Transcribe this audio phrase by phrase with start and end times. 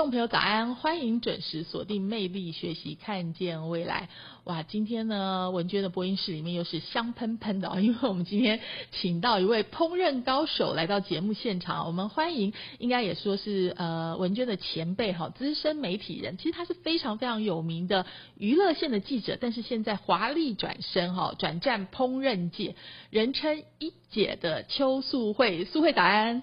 [0.00, 4.08] 众朋友早安，欢迎准时锁定魅力学习，看见未来。
[4.44, 8.60] 哇，今天呢，文娟的播音室里面又是香喷喷的哦，因为我们今天
[8.92, 18.06] 请到一位烹饪高手来到节目现场，我们欢迎，应该也说是呃文娟的前辈哈，资深媒体人，其实他是非常非常有名的
[18.38, 22.74] 娱乐线的记者，但是现在华丽转身哈，转战烹饪界，
[23.10, 26.42] 人称一姐的邱素慧，素慧早安。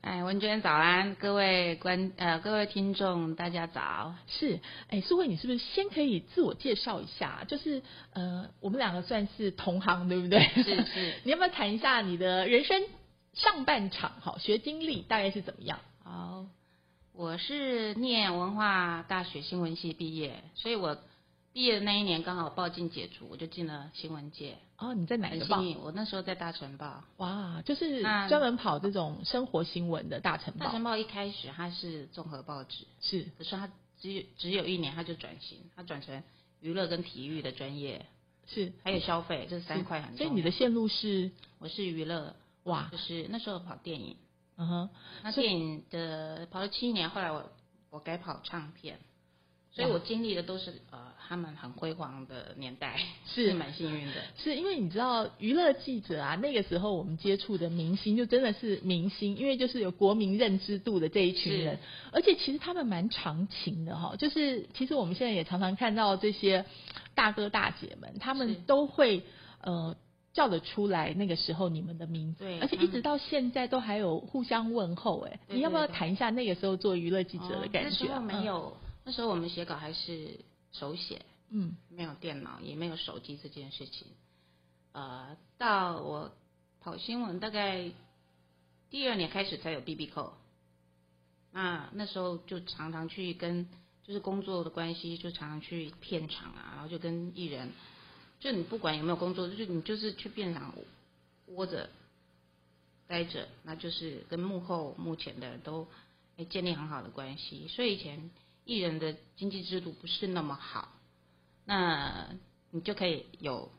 [0.00, 4.14] 哎，文娟早安，各位观呃各位听众大家早。
[4.28, 7.44] 是，哎，苏慧，你是不是先可以自我介绍一下？
[7.48, 7.82] 就是
[8.12, 10.46] 呃，我们两个算是同行，对不对？
[10.54, 11.14] 是是。
[11.24, 12.80] 你要不要谈一下你的人生
[13.34, 15.80] 上半场哈学经历大概是怎么样？
[16.04, 16.46] 好，
[17.12, 20.96] 我是念文化大学新闻系毕业，所以我
[21.52, 24.58] 毕业的那一年刚好报进解除，我就进了新闻界。
[24.78, 27.02] 哦，你在哪很个报我那时候在大城报。
[27.16, 30.84] 哇，就是专门跑这种生活新闻的大城报大城。
[30.84, 33.68] 报一开始它是综合报纸，是可是它
[34.00, 36.22] 只有只有一年它就转型，它转成
[36.60, 38.06] 娱乐跟体育的专业，
[38.46, 40.24] 是，还有消费这三块很重要。
[40.24, 44.16] 所以你的线路是我是娱乐，哇就，是那时候跑电影。
[44.56, 44.90] 嗯哼，
[45.24, 47.50] 那电影的跑了七年，后来我
[47.90, 49.00] 我改跑唱片，
[49.78, 54.14] 所以我经历的都是呃他们很辉煌的年代，是蛮幸运的。
[54.36, 61.78] 是因为你知道娱乐记者啊，那个时候我们接触的明星就真的是明星，因为就是有国民认知度的这一群人，
[62.10, 64.16] 而且其实他们蛮长情的哈。
[64.16, 66.64] 就是其实我们现在也常常看到这些
[67.14, 69.22] 大哥大姐们，他们都会
[69.60, 69.94] 呃
[70.32, 75.20] 叫得出来那个时候你们的名字，对而且一直到现在都还有互相问候。
[75.20, 77.90] 哎，你要不要谈一下那个时候做娱乐记者的哦感觉、啊？
[77.90, 78.76] 那时候没有，
[79.08, 80.38] 那时候我们写稿还是
[80.70, 84.06] 手写，嗯，没有电脑，也没有手机这件事情。
[84.92, 86.30] 呃，到我
[86.82, 87.90] 跑新闻大概
[88.90, 90.34] 第二年开始才有 B B 扣，
[91.52, 93.66] 那那时候就常常去跟
[94.06, 97.72] 就是工作的关系，就常常去片场啊，然后就跟艺人，
[98.40, 100.74] 就你不管有没有工作，就是你就是去片场
[101.46, 101.88] 窝着
[103.06, 105.88] 待着，那就是跟幕后幕前的人都
[106.36, 108.30] 哎建立很好的关系，所以以前
[108.68, 110.90] 艺人的经济制度不是那么好，
[111.64, 112.26] 那
[112.70, 113.72] 你就可以有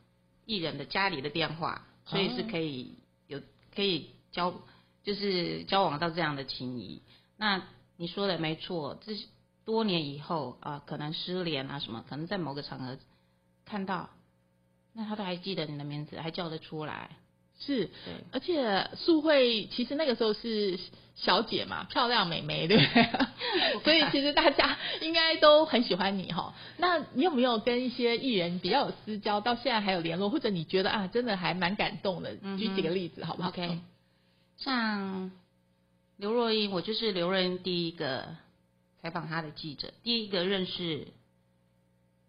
[0.46, 2.96] 艺人的家里的电话，所以是可以
[3.28, 3.40] 有
[3.72, 4.52] 可以交
[5.04, 7.02] 就是交往到这样的情谊。
[7.36, 7.62] 那
[7.96, 9.14] 你说的没错，这
[9.64, 12.98] 多年以后啊、可能失联啊什么，可能在某个场合
[13.64, 14.10] 看到，
[14.92, 17.16] 那他都还记得你的名字，还叫得出来。
[17.60, 17.88] 是。
[18.32, 20.78] 而且素慧其实那个时候是
[21.14, 23.08] 小姐嘛，漂亮美眉，对不对？
[23.84, 26.54] 所以其实大家应该都很喜欢你哈。
[26.78, 32.36] 那你有没有跟一些艺人比较有私交，到现在还有联络，或者你觉得啊，真的还蛮感动的？
[32.42, 33.78] 嗯举几个例子好不好 OK，
[34.56, 35.30] 像
[36.16, 38.36] 刘若英，我就是刘若英第一个
[39.02, 41.08] 采访她的记者，第一个认识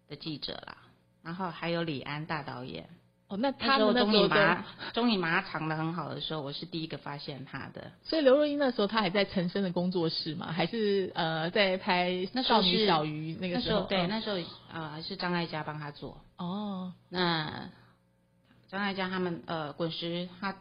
[0.08, 0.76] 的记者啦。
[1.22, 2.88] 然后还有李安大导演，
[3.32, 4.62] 哦，那他们那时候综艺麻都，
[4.92, 7.90] 综艺麻长的很好的时候，我是第一个发现他的。
[8.02, 13.78] 所以刘若英那时候她还在陈升的工作室嘛，还是呃在拍那时候少女是小鱼那个时候？
[13.78, 14.36] 那时候对，嗯那时候
[14.70, 16.20] 啊、呃、是张艾嘉帮他做。
[16.36, 17.70] 哦，那
[18.68, 20.54] 张艾嘉他们呃滚石他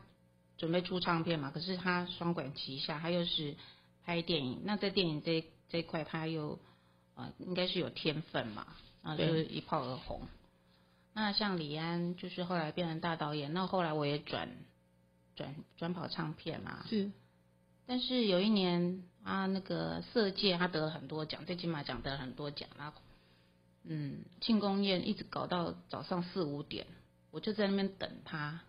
[0.58, 3.54] 准备出唱片嘛，可是他双管齐下，他又是
[4.06, 6.58] 拍电影，那在电影这这一块他又
[7.16, 8.66] 呃应该是有天分嘛，
[9.04, 10.22] 啊就是一炮而红。
[11.14, 14.50] 那像李安就是后来变成大导演，那后来我也转
[15.36, 17.12] 转转跑唱片嘛，是
[17.86, 23.02] 但是有一年啊，那个色戒他得了很多奖，在金马奖得了很多奖，然后
[23.84, 26.88] 嗯，庆功宴一直搞到早上四五点，
[27.32, 28.62] 我就在那边等他。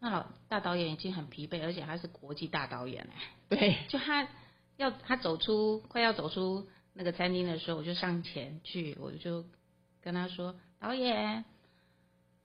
[0.00, 4.28] 那老大导演已经很疲惫，而且他是国际大导演哎， 对，就他
[4.76, 9.44] 要他走出快要走出那个餐厅的时候，我就上前去，我就
[10.02, 11.44] 跟他说：“导演。”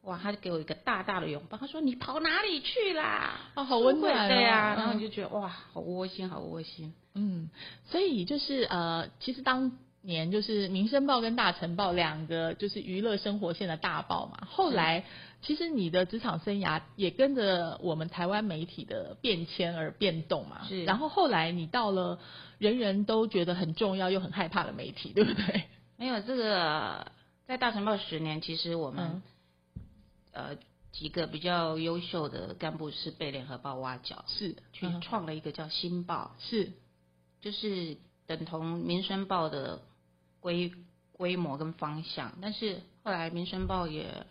[0.06, 6.94] 哇，他就给我一个大大的拥抱，他说：“你跑哪里去啦？”啊，好温暖、哦，对啊，嗯然后你就觉得哇，好窝心，好窝心。
[7.16, 7.50] 嗯，
[7.86, 9.72] 所以就是呃，其实当
[10.02, 14.48] 年就是《民生报》跟《大晨报》两个就是娱乐生活线的大报嘛。
[14.48, 15.04] 后来
[15.42, 20.62] 其实你的职场生涯也跟着我们台湾媒体的变迁而变动嘛。
[20.68, 22.19] 是然后后来你到了
[22.60, 25.63] 人人都觉得很重要又很害怕的媒体，对不对？
[25.98, 27.07] 没有这个，
[27.48, 29.22] 在大晨报十年，其实我们、嗯
[30.36, 30.58] 呃
[30.92, 35.02] 几个比较优秀的干部是被联合报挖角，是去嗯。
[35.02, 36.72] 创了一个叫新报，是
[37.42, 37.98] 就是
[38.28, 39.82] 等同民生报的
[40.40, 40.72] 规
[41.12, 44.26] 规模跟方向，但是后来民生报也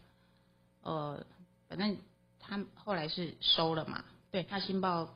[0.83, 1.25] 呃，
[1.69, 1.97] 反正
[2.39, 5.15] 他后来是收了嘛，对他新报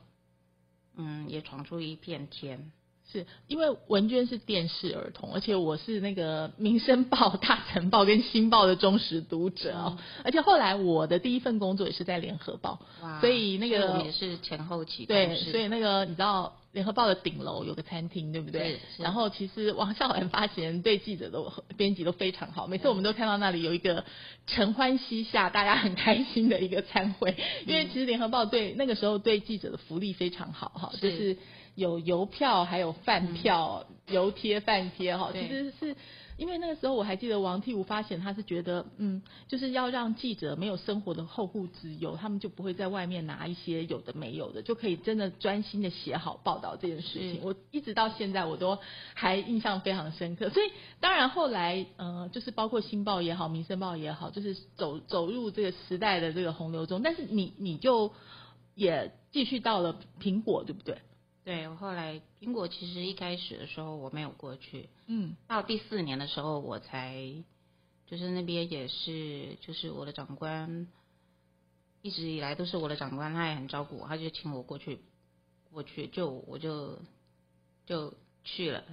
[0.95, 2.71] 嗯也闯出一片天，
[3.11, 9.97] 是因为文娟是电视儿童，而且我是那个《民生报》《大成报》跟《新报》的忠实读者哦。
[10.23, 12.79] 而且后来我的第一份工作也是在《联合报》，
[13.19, 18.79] 所以那个也是前后期同对，所以那个你知道，《联合报》的顶楼有个餐厅，对不对？
[18.99, 24.05] 然后其实王孝文发行人对记者都编辑都非常好，每次我们都看到那里有一个
[24.45, 27.35] 承欢膝下，大家很开心的一个餐会，
[27.65, 31.37] 因为其实《联合报》对那个时候对记者的福利非常好哈，就是
[31.79, 35.95] 有邮票，还有饭票、邮贴、饭贴哈，其实是。
[36.39, 47.41] 因为那个时候我还记得王替武发现他是觉得，嗯，就是要让记者没有生活的后顾之忧，他们就不会在外面拿一些有的没有的，就可以真的专心的写好报道这件事情。
[47.43, 48.79] 我一直到现在我都
[49.13, 50.49] 还印象非常深刻。
[50.49, 50.71] 所以
[51.01, 57.01] 当然后来，呃，就是包括《新报》也好，《民生报》也好，就是走走入这个时代的这个洪流中。
[57.01, 58.13] 但是你你就
[58.75, 60.99] 也继续到了苹果，对不对？
[61.49, 67.43] 对我后来苹果其实一开始的时候我没有过去，嗯到第四年的时候我才，
[68.05, 70.85] 就是那边也是就是我的长官，
[72.03, 74.99] 一直以来都是我的长官，他也很照顾我，他就请我过去，
[75.73, 76.99] 过去就我就
[77.87, 78.13] 就
[78.43, 78.83] 去了，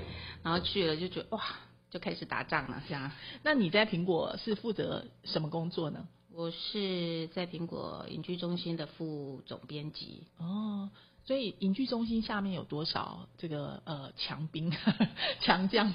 [0.42, 1.44] 然后去了就觉得哇，
[1.90, 3.12] 就开始打仗了这样。
[3.42, 6.08] 那你在苹果是负责什么工作呢？
[6.32, 10.88] 我是在苹果影剧中心的副总编辑，哦，
[11.26, 14.72] 所以影剧中心下面有多少这个呃强兵
[15.42, 15.92] 强将？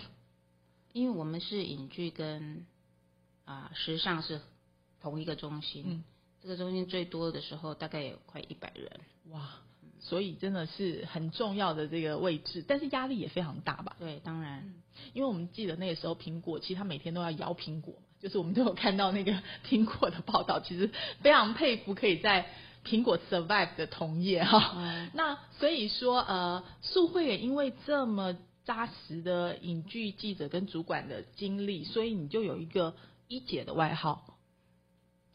[0.94, 2.66] 因为我们是影剧跟
[3.46, 4.40] 啊、时尚是
[5.02, 6.04] 同一个中心，嗯
[6.42, 8.90] 这个中心最多的时候大概有快一百人，
[9.30, 9.50] 哇，
[10.00, 13.96] 所以真的是很重要的这个位置，但是压力也非常大吧？
[14.00, 14.74] 对，当然
[15.14, 19.34] 因为我们记得那个时候苹果其实他每天都要摇苹果，就是我们都有看到那个
[19.68, 20.92] 苹果的报道，其实
[21.22, 22.48] 非常佩服可以在
[22.86, 24.74] 苹果 survive 的同业哈。
[24.76, 32.96] 嗯那所以说，呃，素慧也因为这么扎实的影剧记者跟主管的经历，所以你就有一个
[33.28, 34.38] 一姐的外号。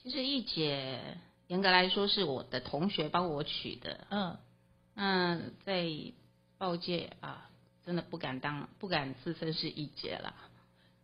[0.02, 1.00] 其实一姐
[1.48, 4.36] 严格来说是我的同学帮我取的，嗯，
[4.94, 5.86] 嗯，在
[6.58, 7.50] 报界啊，
[7.84, 10.34] 真的不敢当，不敢自称是一姐了。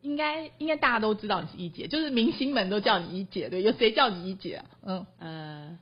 [0.02, 3.62] 应该应该大家都知道你是一姐，就是明星们都叫你一姐，对？
[3.62, 4.66] 有谁叫你一姐啊？
[4.82, 5.78] 嗯，呃，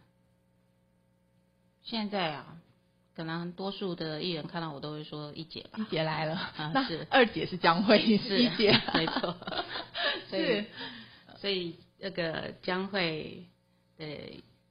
[1.90, 2.56] 现在啊，
[3.16, 6.36] 可能多数的艺人看到我都会说一姐吧一，姐来了。
[6.36, 9.36] 啊那是二姐是江慧，你是一姐，没错。
[10.30, 10.64] 所以，
[11.40, 13.44] 所以那个江蕙
[13.98, 14.06] 的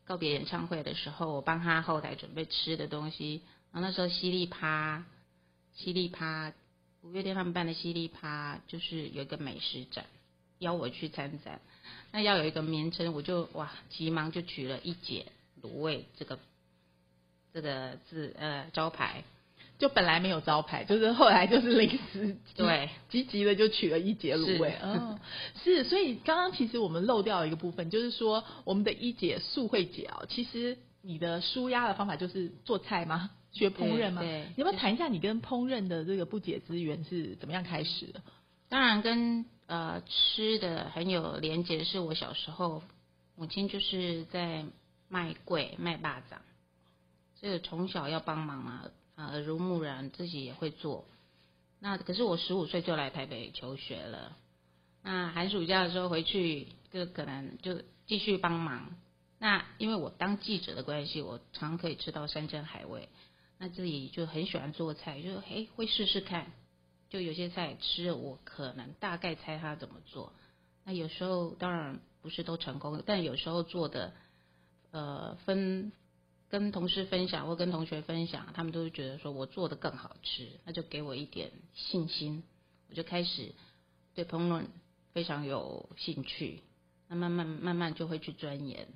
[0.06, 3.42] 告别演唱会的时候，我帮她后台准备吃的东西。
[3.74, 5.04] 然后那时候犀利趴，
[5.76, 6.54] 犀利趴，
[7.02, 10.06] 五月天他们办的犀利趴，就是有一个美食展，
[10.60, 11.60] 邀我去参展。
[12.14, 15.26] 那要有一个名称，我就哇，急忙就取了一姐
[15.62, 16.40] 卤味这个
[17.62, 19.24] 这个字呃招牌。
[19.78, 25.20] 就本来没有招牌，就是后来就是临时 对，积极的就取了一节卤味是，嗯，
[25.64, 33.30] 是，所以刚刚其实我们漏掉一个部分，就是说我们的一姐素慧姐哦，其实你的舒压的方法就是做菜吗？
[33.54, 34.22] 学烹饪吗？
[34.22, 38.22] 对对你要不要谈一下你跟烹饪的这个不解之缘是怎么样开始的？
[38.68, 42.84] 当然跟呃吃的很有连结，是我小时候
[43.38, 44.66] 母亲就是在
[45.08, 46.36] 卖桂卖蚂蚱，
[47.40, 51.06] 所以我从小要帮忙嘛，啊耳濡目染，自己也会做。
[51.80, 54.36] 那可是我十五岁就来台北求学了，
[55.02, 58.96] 那寒暑假的时候回去就可能就继续帮忙。
[59.40, 63.08] 那因为我当记者的关系，我常可以吃到山珍海味，
[63.58, 66.52] 那自己就很喜欢做菜，就诶会试试看。
[67.10, 70.34] 就有些菜吃，我可能大概猜他怎么做。
[70.84, 74.14] 那有时候当然不是都成功，但有时候做的
[74.92, 75.94] 呃分
[76.50, 82.44] 跟同事分享或跟同学分享，他们都会觉得说我做的更好吃，那就给我一点信心，
[82.90, 83.54] 我就开始
[84.16, 84.64] 对烹饪
[85.14, 86.64] 非常有兴趣，
[87.08, 88.88] 那慢慢慢慢就会去钻研。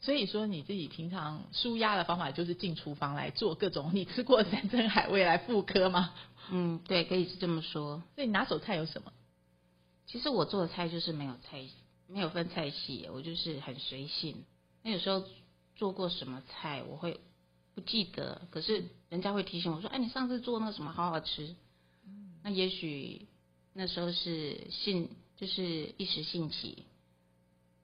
[0.00, 6.14] 所以说你自己平常舒压的方法就是进厨房来做各种你吃过的山珍海味来复刻吗？
[6.50, 8.02] 嗯，对，可以是这么说。
[8.14, 9.12] 所以你拿手菜有什么？
[10.06, 11.64] 其实我做的菜就是没有菜，
[12.06, 14.44] 没有分菜系，我就是很随性。
[14.82, 15.24] 那有时候
[15.78, 17.20] 做过什么菜，我会
[17.74, 21.56] 不记得，可是人家会提醒我说：“哎，你上次做那个什么好好吃。”
[22.44, 23.26] 那也许
[23.72, 26.84] 那时候是兴，就是一时兴起，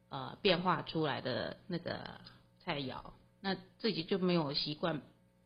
[0.09, 2.21] 呃，变化出来的那个
[2.65, 3.01] 菜肴，
[3.41, 5.01] 那自己就没有习惯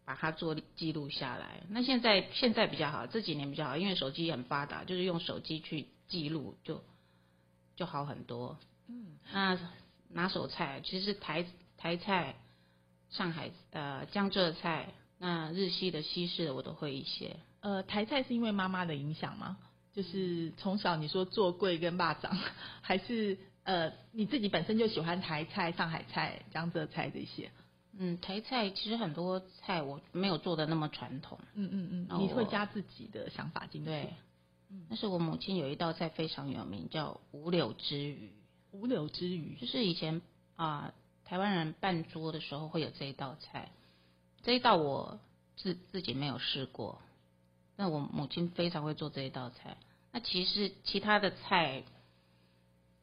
[0.04, 1.62] 把它做记录下来。
[1.68, 6.82] 那现在现在比较好，这几年比较好，因为手机很发达，就是用手机去记录就
[7.76, 8.58] 就好很多。
[8.86, 9.58] 嗯，那
[10.08, 11.44] 拿手菜其实台
[11.78, 12.34] 台菜、
[13.08, 17.36] 上海呃江浙菜，那日系的、西式的我都会一些。
[17.60, 19.56] 呃，台菜是因为妈妈的影响吗？
[19.94, 22.36] 就是从小你说做贵跟霸掌，
[22.82, 27.50] 还是呃你自己本身就喜欢台菜、上海菜、江浙菜这些？
[28.00, 31.38] 嗯，台菜其实很多菜我没有做的那么传统。
[31.54, 33.86] 嗯嗯嗯，你会加自己的想法进去？
[33.86, 34.14] 对，
[34.88, 38.30] 但是我母亲有一道菜非常有名，叫五柳之鱼，
[38.70, 40.22] 五柳之鱼就是以前
[40.54, 40.92] 啊、
[41.28, 43.70] 台湾人办桌的时候会有这一道菜，
[44.42, 45.20] 这一道我
[45.58, 47.02] 自自己没有试过，
[47.76, 49.76] 那我母亲非常会做这一道菜。
[50.10, 51.84] 那其实其他的菜，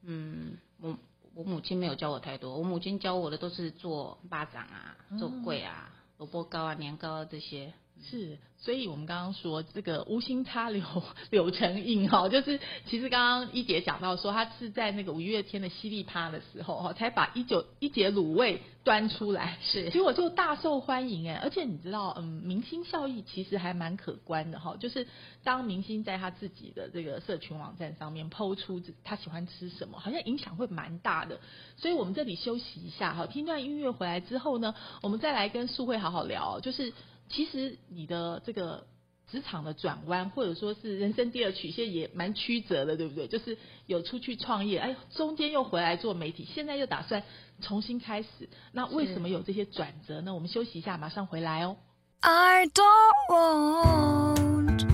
[0.01, 0.97] 嗯，我
[1.35, 7.73] 我母亲没有教我太多，我母亲教我的都是做巴掌啊、做桂啊、萝卜糕啊、年糕啊这些。
[8.03, 10.83] 是，所以我们刚刚说这个无心插柳
[11.31, 19.89] 柳成荫哈，就是其实刚刚一姐讲到说，她是在那个五月天的犀利趴的时候哈，才把一九一姐卤味端出来，是。
[19.89, 25.07] 结果就大受欢迎哎，而且你知道，嗯，明星效益其实还蛮可观的哈，就是
[25.43, 31.39] 当明星在他自己的这个社群网站上面抛出自他喜欢吃什么，好像影响会蛮大的。
[31.77, 36.93] 所以我们这里休息一下哈，听段音乐回来之后呢，我们再来跟素慧好好聊，就是
[37.29, 38.85] 其实你的这个
[39.31, 43.27] 职场的转弯，或者说是人生第二曲线也蛮曲折的，对不对？
[43.27, 47.23] 就是有出去创业，哎，中间又回来做媒体，现在又打算
[47.61, 48.27] 重新开始。
[48.71, 50.33] 那为什么有这些转折呢？
[50.33, 51.77] 我们休息一下，马上回来哦。
[52.21, 54.85] I don't want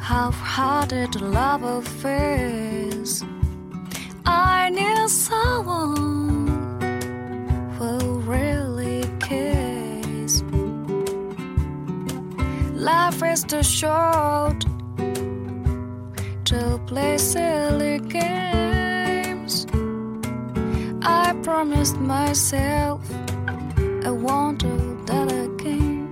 [0.00, 3.24] half-hearted love affairs.
[4.24, 6.37] I need someone
[13.08, 14.60] Life is too short
[16.44, 19.66] to play silly games.
[21.00, 23.00] I promised myself
[24.04, 26.04] I won't do that again.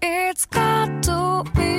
[0.00, 1.71] It's got to be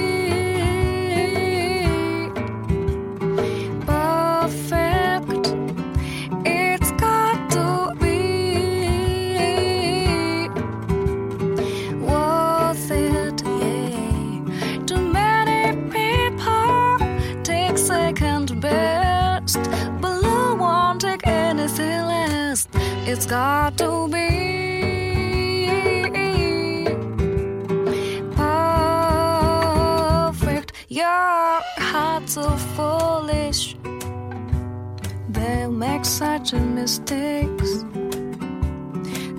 [36.83, 37.85] mistakes.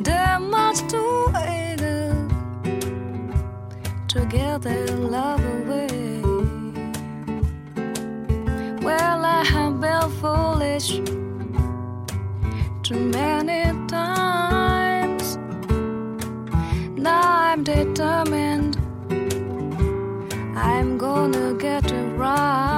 [0.06, 1.80] They must do it
[4.12, 6.22] to get their love away.
[8.86, 10.88] Well, I have been foolish
[12.82, 15.36] too many times.
[16.96, 18.74] Now I'm determined.
[20.56, 22.73] I'm gonna get it right.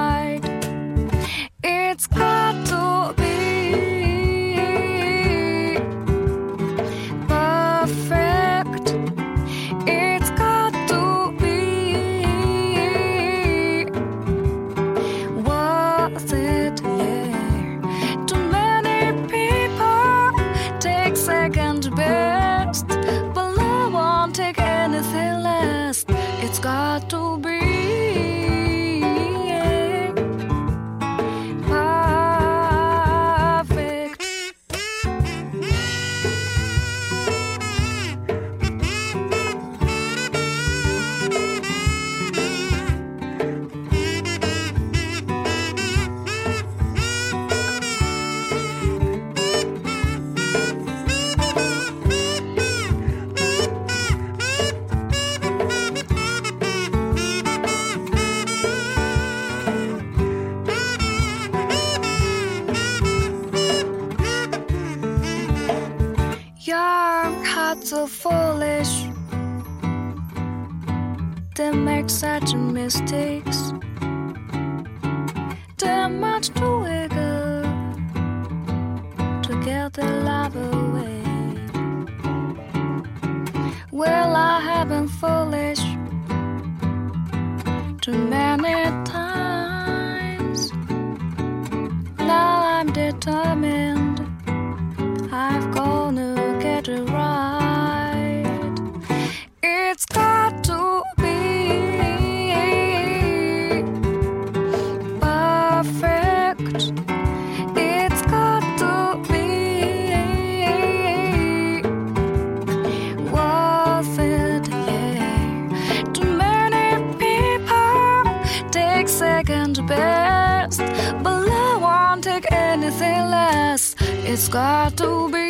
[124.29, 125.46] It's got to be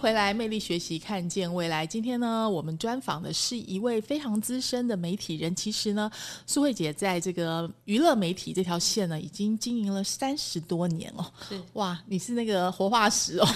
[0.00, 1.86] 回来，魅力学习，看见未来。
[1.86, 5.54] 今天呢，我们专访的是一位非常资深的媒体人。
[5.54, 6.10] 其实呢，
[6.46, 11.32] 苏慧姐在这个娱乐媒体这条线呢，已经经营了三十多年哦。
[11.46, 13.46] 是哇，你是那个活化石哦，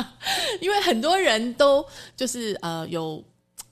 [0.62, 1.84] 因为很多人都
[2.16, 3.22] 就是呃有，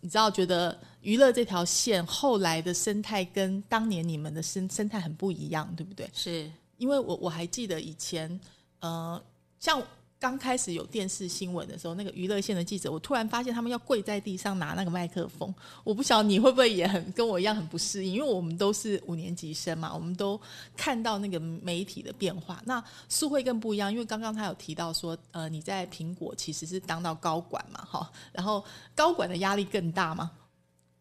[0.02, 6.06] 你知道，觉得娱乐这条线后来的生态跟当年你们的生生态很不一样，对不对？
[6.12, 8.38] 是，因为我我还记得以前，
[8.80, 9.18] 呃，
[9.58, 9.82] 像
[10.20, 15.54] 刚开始有电视新闻的时候，那个娱乐线的记者，我突然发现他们要跪在地上拿那个麦克风。
[15.84, 20.40] 我不晓得你会不会也很跟我一样很不适应，因为我们都是五年级生嘛，我们都
[20.76, 22.60] 看到那个媒体的变化。
[22.64, 28.64] 那苏慧更不一样，因为刚刚他有提到说，呃，你在苹果其实是当到高管嘛，哈，然后
[28.96, 30.32] 高管的压力更大嘛，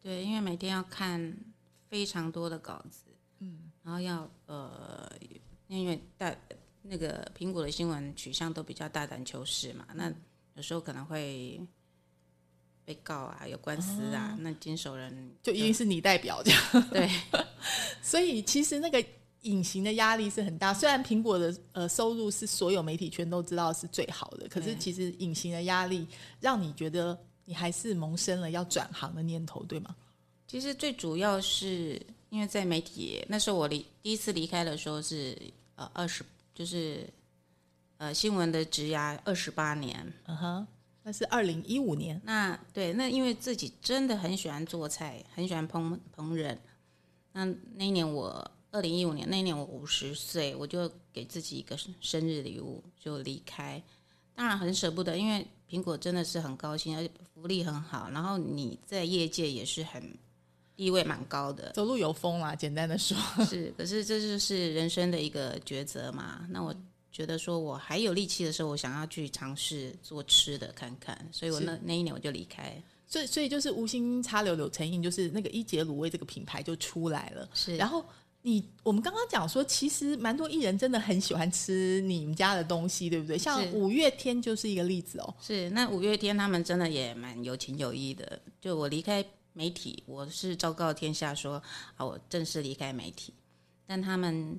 [0.00, 1.36] 对，因为每天要看
[1.88, 3.02] 非常多的稿子，
[3.40, 5.10] 嗯，然后要呃，
[5.66, 6.32] 因为大
[6.88, 10.12] 那个苹果的新闻取向都比较大胆求是嘛，那
[10.54, 11.60] 有时候可能会
[12.84, 16.62] 被告啊，有官司啊，那经手人就一定是你代表这样。
[16.90, 17.10] 对
[18.02, 19.04] 所以其实那个
[19.42, 20.72] 隐形的压力是很大。
[20.72, 26.06] 虽然苹果的呃收入是所有媒体圈都知道是最好的，可是其实隐形的压力
[26.40, 29.94] 让你觉得你还是萌生了要转行的念头，对吗？
[30.46, 35.36] 其实最主要是因为在媒体那时候我离第一次离开的时候是
[35.76, 36.24] 呃二十，
[36.58, 37.08] 就是
[37.98, 40.12] 呃新闻的职涯二十八年。
[40.26, 40.66] 嗯哼，
[41.04, 46.58] 那是二零一五年，那对，那因为自己真的很喜欢做菜，很喜欢烹烹饪。
[47.30, 53.80] 那那一年我二零一五年那一年我五十岁，我就给自己一个生生日礼物，就离开。
[54.34, 60.18] 当然很舍不得，因为苹果真的是很高兴，而且福利很好，然后你在业界也是很
[60.78, 61.72] 地位蛮高的。
[61.72, 66.46] 走路有风啦，简单的说， 是，可是这就是人生的一个抉择嘛。
[66.48, 66.72] 那我
[67.10, 72.80] 觉得说我还有力气的时候，我想要去尝试做吃的看看，所以我那那一年我就离开。
[73.08, 77.48] 所以所以就是无心插柳柳成荫，就是那个一节卤味这个品牌就出来了。
[77.54, 78.04] 是，然后
[78.42, 83.36] 你我们刚刚讲说，其实蛮多艺人真的很喜欢吃你们家的东西，对不对？
[83.36, 85.34] 像五月天就是一个例子哦。
[85.40, 88.38] 是那五月天他们真的也蛮有情有义的。
[88.60, 89.24] 就我离开
[89.58, 91.60] 媒体，我是昭告天下说
[91.96, 93.34] 啊，我正式离开媒体，
[93.84, 94.56] 但他们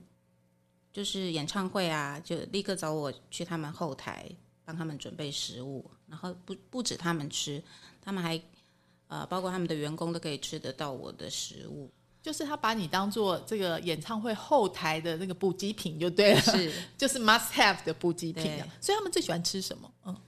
[0.91, 4.29] 就是演唱会啊，就立刻找我去他们后台
[4.65, 7.63] 帮他们准备食物，然后不不止他们吃，
[8.01, 8.41] 他们还
[9.07, 11.89] 呃包括他们的员工都可以吃得到我的食物。
[12.21, 18.61] 就是他把你当做这个演唱会后台的那个补给品就对了，是 就是 must have 的补给品。
[18.81, 19.89] 所以他们最喜欢吃什么？
[20.03, 20.21] 嗯，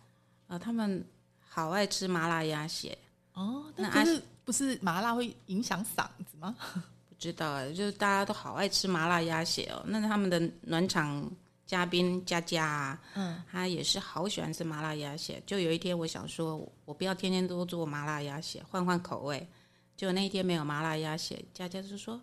[0.48, 1.06] 啊、他们
[1.42, 2.98] 好爱吃麻辣鸭血，
[3.34, 6.54] 哦，那那可是不是麻辣会影响嗓子吗？
[7.08, 9.82] 不知道啊，就是大家都好爱吃麻辣鸭血哦。
[9.86, 11.32] 那他们的暖场
[11.66, 15.42] 嘉宾佳佳啊，嗯，他也是好喜欢吃麻辣鸭血。
[15.46, 19.48] 就有一天我想说，我不要天天都做麻辣鸭血，换换口味。
[19.96, 22.16] 结果那一天没有麻辣鸭血，佳佳就说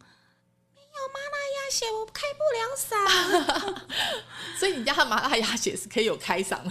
[0.75, 3.89] 没有麻辣鸭血，我开不了嗓。
[4.59, 6.71] 所以你家的麻辣鸭血是可以有开嗓的，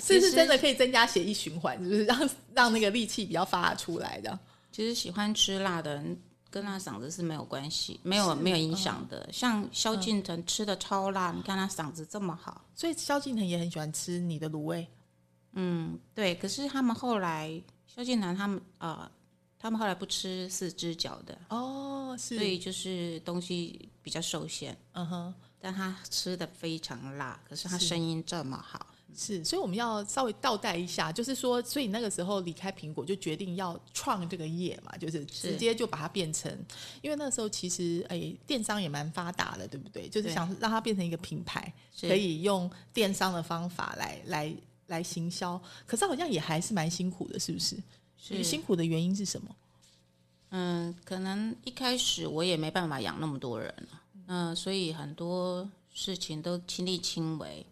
[0.00, 1.78] 是不其实是真的可以增加血液循环？
[1.84, 4.36] 就是让让那个力气比较发出来的。
[4.78, 6.16] 其实喜欢吃辣的人
[6.48, 9.28] 跟他嗓子是没有关系，没有没有影响的。
[9.32, 12.64] 像萧敬腾吃的超辣，你看他嗓子这么好。
[12.76, 14.86] 所以萧敬腾也很喜欢吃你的卤味。
[15.54, 16.32] 嗯，对。
[16.36, 19.10] 可是他们后来，萧敬腾他们呃，
[19.58, 24.78] 他们后来不吃四只脚的，哦，是，所以就是东西比较受限。
[24.92, 28.86] 嗯哼，但他吃的非常辣，可是他声音这么好。
[29.16, 36.50] 是，所以我们要稍微倒带一下，就是说，所以那个时候离开苹果就决定要创这个业嘛，就是直接就把它变成，
[37.02, 40.08] 因为那时候其实哎，电商也蛮发达的，对不对？
[40.08, 44.54] 就是想让它变成一个品牌，可以用电商的方法来来
[44.86, 47.76] 来行销，可是好像也还是蛮辛苦的，是不是？
[48.20, 49.56] 是辛苦的原因是什么？
[50.50, 57.64] 嗯，可能一开始我也没办法养那么多人啊嗯、所以很多事情都亲力亲为。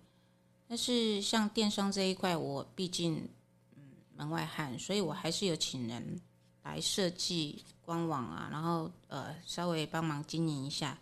[0.69, 3.17] 但是像电商这一块，我毕竟
[3.77, 3.83] 嗯
[4.17, 6.21] 门外汉，所以我还是有请人
[6.63, 10.99] 来设计官网啊，然后呃稍微帮忙经营一下。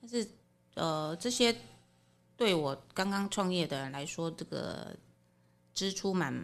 [0.00, 0.26] 但是
[0.74, 1.54] 呃这些
[2.36, 4.96] 对我刚刚创业的人来说，这个
[5.74, 6.34] 支出蛮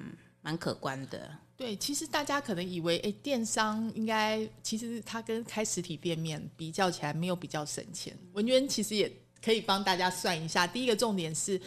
[0.42, 1.36] 蛮可观的。
[1.56, 8.16] 对，其实大家可能以为，哎，电商应该其实它跟开实体店面比较起来，没有比较省钱。
[8.32, 9.10] 文娟其实也
[9.44, 11.60] 可以帮大家算一下，第一个重点是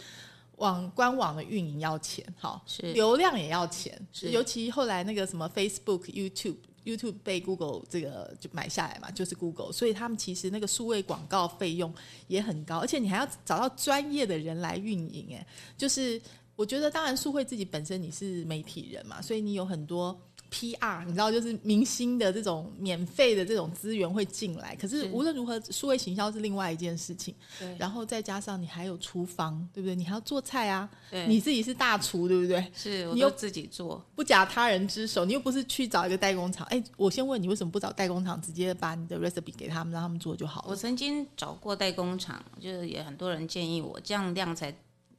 [0.56, 6.56] 网官网的运营要钱，好，是流量也要钱，是尤其后来那个什么 Facebook、YouTube。
[6.84, 11.90] YouTube 被 Google 这个就买下来嘛，就是 Google，所以他们其实那个数位广告费用
[12.28, 15.46] 也很高，而且你还要找到专业的人来运营，哎，
[15.78, 16.20] 就是
[16.54, 20.14] 我觉得，当然，数慧自己本身你是媒体人嘛，所以你有很多
[20.54, 24.76] PR，你知道，就是明星的这种免费的这种资源会进来。
[24.76, 27.34] 可是是无论如何，数位行销是另外一件事情。
[27.58, 29.96] 对然后再加上你还有厨房，对不对？
[29.96, 32.64] 你还要做菜啊，对你自己是大厨，对不对？
[32.72, 34.00] 是我你又自己做。
[34.14, 36.64] 不假他人之手，你又不是去找一个代工厂。
[36.68, 40.68] 哎，我先问你，为什么不找代工厂，直接把你的 recipe 给他们，让他们做就好了？
[40.68, 44.72] 我曾经找过代工厂，就是也很多人建议我这样量才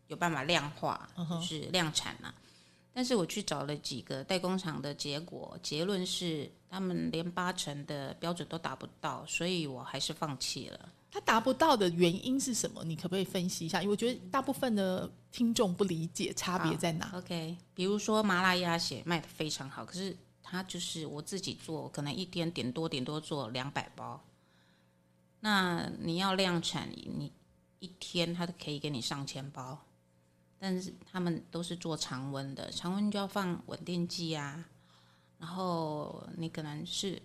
[0.07, 2.33] 有办法量化，就是量产啊。
[2.97, 10.93] 但是我去找了几个代工厂的结果，结论是他们连八成的标准都达不到，所以我还是放弃了。
[11.11, 12.85] 他达不到的原因是什么？
[12.85, 13.81] 你可不可以分析一下？
[13.81, 17.11] 因为我觉得大部分的听众不理解差别在哪。
[17.13, 24.23] OK，比如说麻辣鸭血卖的非常好，可是它就是我自己做，可能一天点多点多做两百包。
[25.41, 27.29] 那你要量产，你
[27.79, 29.85] 一天它都可以给你上千包，
[30.59, 34.63] 但是他们都是做常温的，常温就要放稳定剂啊，
[35.37, 37.21] 然后你可能是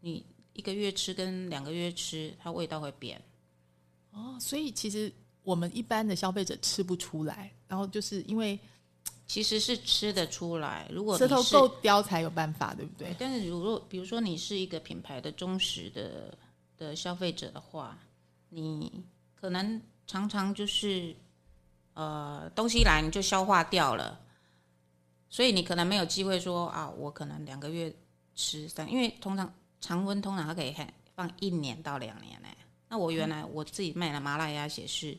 [0.00, 3.20] 你一个月吃跟两个月吃，它味道会变。
[4.12, 8.58] 哦，所以其实我们一般的消费者吃不出来，然后就是因为
[9.26, 13.14] 其实是吃得出来，如果舌头够刁才有办法，对不对？
[13.18, 16.36] 但是如果比如说你是一个品牌的忠实的
[16.76, 17.98] 的消费者的话，
[18.48, 19.04] 你
[19.34, 21.14] 可能常常就是
[22.00, 24.18] 呃东西来你就消化掉了，
[25.28, 27.94] 所以你可能没有机会说啊，我可能两个月
[28.34, 30.74] 吃三，因为通常常温通常它可以
[31.14, 32.48] 放一年到两年呢。
[32.88, 35.18] 那我原来我自己卖的麻辣鸭血是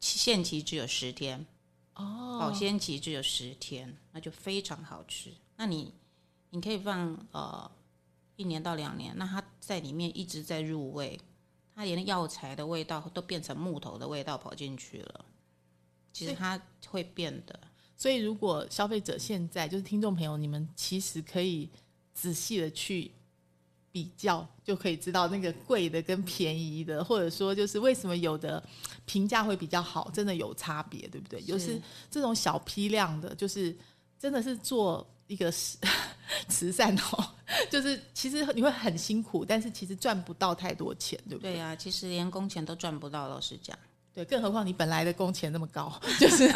[0.00, 1.46] 限期只有十天，
[1.94, 5.30] 哦，保鲜期只有十天，那就非常好吃。
[5.56, 5.92] 那你
[6.48, 7.70] 你可以放呃
[8.36, 11.20] 一年到两年，那它在里面一直在入味，
[11.74, 15.25] 它连药材的味道都变成木头的味道跑进去了。
[16.16, 17.60] 其实它会变的，
[17.94, 21.68] 所以如果消费者现在就是听众朋友，你们其实可以
[22.14, 23.10] 仔细的去
[23.92, 28.64] 比较，就可以知道那个贵的跟便宜的，或者说就是为什么有的
[29.04, 31.42] 评价会比较好，真的有差别，对不对？
[31.42, 31.78] 就是
[32.10, 33.76] 这种小批量的，就是
[34.18, 35.76] 真的是做一个慈
[36.48, 37.28] 慈善哦，
[37.70, 41.52] 就是其实你会很辛苦，但是其实赚不到太多钱，对不对？
[41.52, 43.78] 对呀、其实连工钱都赚不到，老实讲。
[44.16, 46.48] 对，更何况你本来的工钱那么高，就是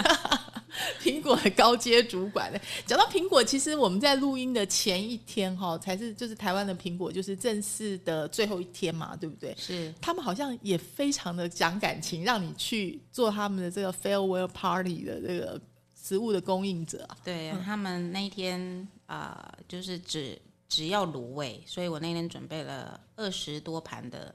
[0.98, 2.58] 苹果的高阶主管呢。
[2.86, 9.54] 讲到苹果，其实我们在录音的前一天哈，才是就是台湾的苹果就是正式的最后一天嘛，对不对？
[9.58, 15.60] 是他们好像也非常的讲感情，让你去做他们的这个 farewell party 的这个
[15.94, 17.18] 食物的供应者啊。
[17.22, 24.34] 对、他们那一天啊、就是只只要卤味，所以我那天准备了二十多盘的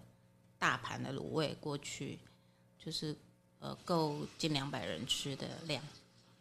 [0.60, 2.20] 大盘的卤味过去，
[2.86, 3.16] 就是
[3.60, 5.82] 呃够近两百人吃的量。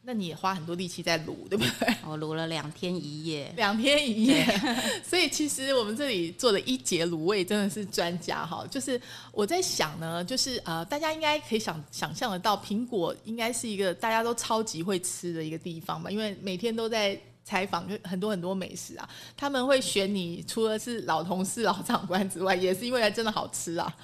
[0.06, 1.94] 那你也花很多力气在卤，对不对？
[2.06, 4.44] 我卤了两天一夜， 两天一夜，
[5.02, 8.66] 所以其实我们这里做的一节卤味真的是专家哈。
[8.70, 9.00] 就是
[9.32, 17.18] 我在想呢，就是呃，大家应该可以想想象得到，苹果应该是一个大家都超级会吃的一个地方吧，因为每天都在。
[17.46, 23.94] 采访就很多很多美食啊，他们会选你，除了是老同事、老长官之外，也是因为真的好吃啊。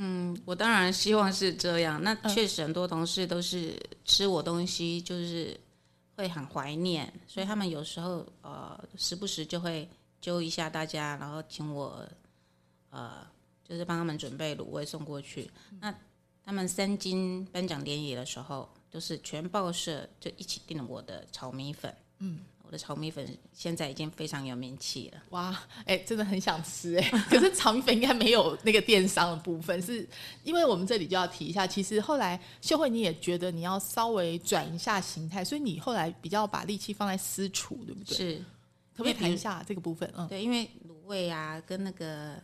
[0.00, 2.00] 嗯，我当然希望是这样。
[2.02, 5.58] 那嗯确实很多同事都是吃我东西，就是
[6.16, 9.88] 会很怀念，所以他们有时候呃时不时就会
[10.20, 12.08] 揪一下大家，然后请我
[12.90, 13.26] 呃
[13.64, 15.50] 就是帮他们准备卤味送过去。
[15.80, 15.92] 那
[16.44, 21.94] 他们三金颁奖典礼的时候，就是全报社就一起订了我的炒米粉。
[22.20, 25.22] 嗯，我的炒米粉现在已经非常有名气了。
[25.30, 30.06] 哇，哎、真的很想吃哎、可是炒米粉应该没有那个电商的部分，是
[30.44, 38.36] 因为我们这里就要提一下，其实后来秀慧你也觉得你要稍微转一下形态，所以你后来比较把力气放在私厨，对不对？，是，
[38.94, 40.12] 可不可以谈一下这个部分？
[40.14, 42.34] 嗯，对，因为卤味啊跟那个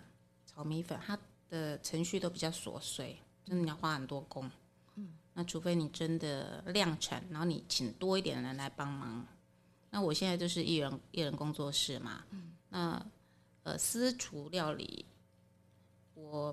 [0.51, 1.19] 炒米粉，它
[1.51, 4.51] 的程序都比较琐碎，真的你要花很多工。
[4.97, 9.27] 嗯，那除非你真的量产，然后你请多一点的人来帮忙。
[9.95, 12.25] 那我现在就是艺人艺人工作室嘛，
[12.69, 13.07] 那
[13.63, 15.07] 呃私厨料理，
[16.15, 16.53] 我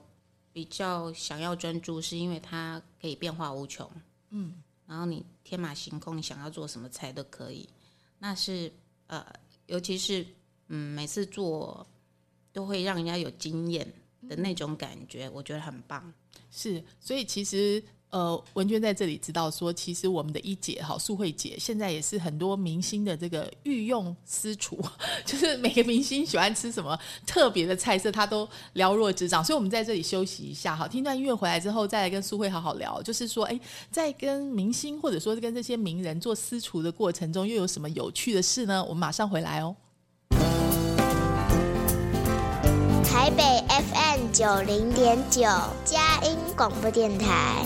[0.53, 3.89] 比较想要专注，是因为它可以变化无穷。
[4.29, 7.67] 嗯，然后你天马行空，你想要做什么菜都可以。
[8.19, 8.71] 那是
[9.07, 9.25] 呃，
[9.65, 10.23] 尤其是
[10.67, 11.87] 嗯，每次做
[12.53, 13.91] 都会让人家有经验
[14.29, 16.13] 的那种感觉，我觉得很棒。
[16.51, 24.77] 是，所以其实呃，文娟在这里知道说，其实我们的一姐哈素慧姐现在也是很多明星的这个御用私厨，
[25.25, 29.43] 就是每个明星喜欢吃什么特别的菜色，她都了若指掌。
[29.43, 38.83] 所以我们在这里休息一下，好，听段音乐回来之后，再来跟素慧好好聊，就是说，哎，在跟明星或者说跟这些名人做私厨的过程中，又有什么有趣的事呢？
[38.83, 39.73] 我们马上回来哦。
[43.05, 45.41] 台北 FM 九零点九，
[45.85, 47.65] 佳音广播电台；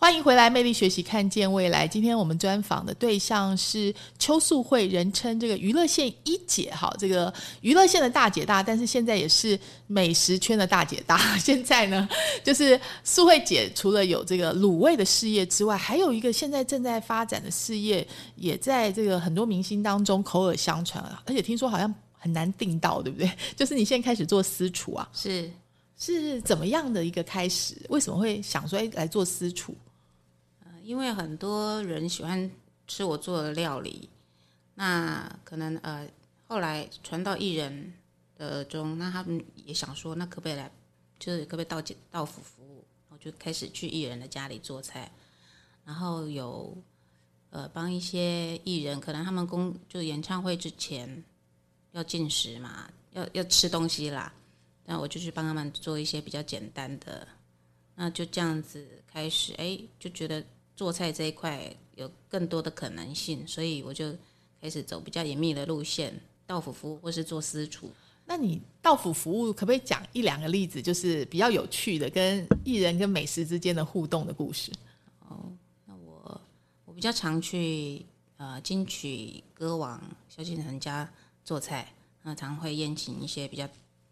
[0.00, 1.86] 欢迎回来，魅力学习，看见未来。
[1.86, 9.58] 今天我们专访的对象是邱素慧，人称这个娱乐线一姐，哈，这个娱乐线的大姐大，但是现在也是
[9.88, 11.18] 美食圈的大姐大。
[11.36, 12.08] 现在呢，
[12.44, 18.06] 就是素慧姐除了有这个卤味的事业之外，还有一个现在正在发展的事业，
[18.36, 23.28] 也在这个很多明星当中口耳相传，而且听说好像很难订到，对不对？
[23.56, 25.50] 就是你现在开始做私厨啊，是
[25.98, 27.74] 是怎么样的一个开始？
[27.88, 29.74] 为什么会想说哎来做私厨？
[30.88, 32.50] 因为很多人喜欢
[32.86, 34.08] 吃我做的料理，
[34.72, 36.08] 那可能呃
[36.46, 37.92] 后来传到艺人
[38.38, 40.72] 的中，那他们也想说，那可不可以来，
[41.18, 42.86] 就是可不可以到到府服务？
[43.10, 45.12] 我就开始去艺人的家里做菜，
[45.84, 46.74] 然后有
[47.50, 51.22] 呃帮一些艺人，可能他们公就演唱会之前
[51.92, 54.32] 要进食嘛，要要吃东西啦，
[54.86, 57.28] 那我就去帮他们做一些比较简单的，
[57.94, 60.42] 那就这样子开始，哎，就觉得。
[60.78, 64.14] 做菜这一块有更多的可能性，所以我就
[64.60, 66.14] 开始走比较严密的路线，
[66.46, 67.90] 到府服务或是做私厨。
[68.26, 74.70] 那你到府服务可不可以讲一两个例子，就是比较有趣的跟艺人跟美食之间的互动的故事？
[75.28, 75.50] 哦，
[75.84, 76.40] 那我
[76.84, 81.12] 我比较常去呃金曲歌王萧敬腾家
[81.44, 83.68] 做菜，那常会宴请一些比较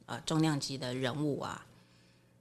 [0.06, 1.64] 呃重量级的人物啊。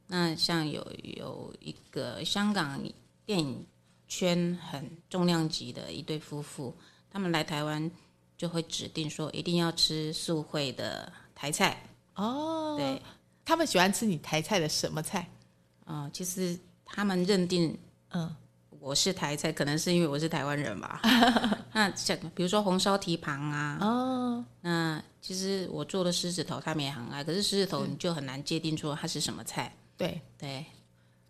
[0.08, 2.82] 那像有有一个香港
[3.24, 3.64] 电影
[4.08, 6.76] 圈很重量级的一对夫妇，
[7.10, 7.90] 他们来台湾
[8.38, 11.82] 就会指定说一定要吃素会的台菜。
[12.16, 13.02] 哦，对，
[13.44, 15.28] 他们喜欢吃你台菜的什么菜？
[15.88, 17.78] 嗯、其实他们认定
[18.10, 18.36] 嗯，
[18.80, 21.02] 我是台菜，可能是因为我是台湾人吧。
[21.74, 27.24] 那像比如说红烧蹄膀啊，哦，那其实我做的狮子头，他们也很爱。
[27.24, 29.76] 可是狮子头你就很难界定出它是什么菜。
[29.98, 30.66] 对，对，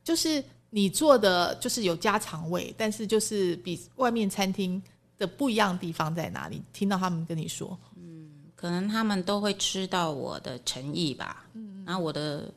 [0.03, 0.43] 就是
[0.75, 4.83] 你做的就是有家常味，但是就是比外面餐厅
[5.17, 6.61] 的不一样地方在哪里？
[6.73, 11.45] 听到他们跟你说，嗯可能他们都会吃到我的诚意吧。
[11.53, 12.53] 嗯，然后我的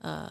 [0.00, 0.30] 呃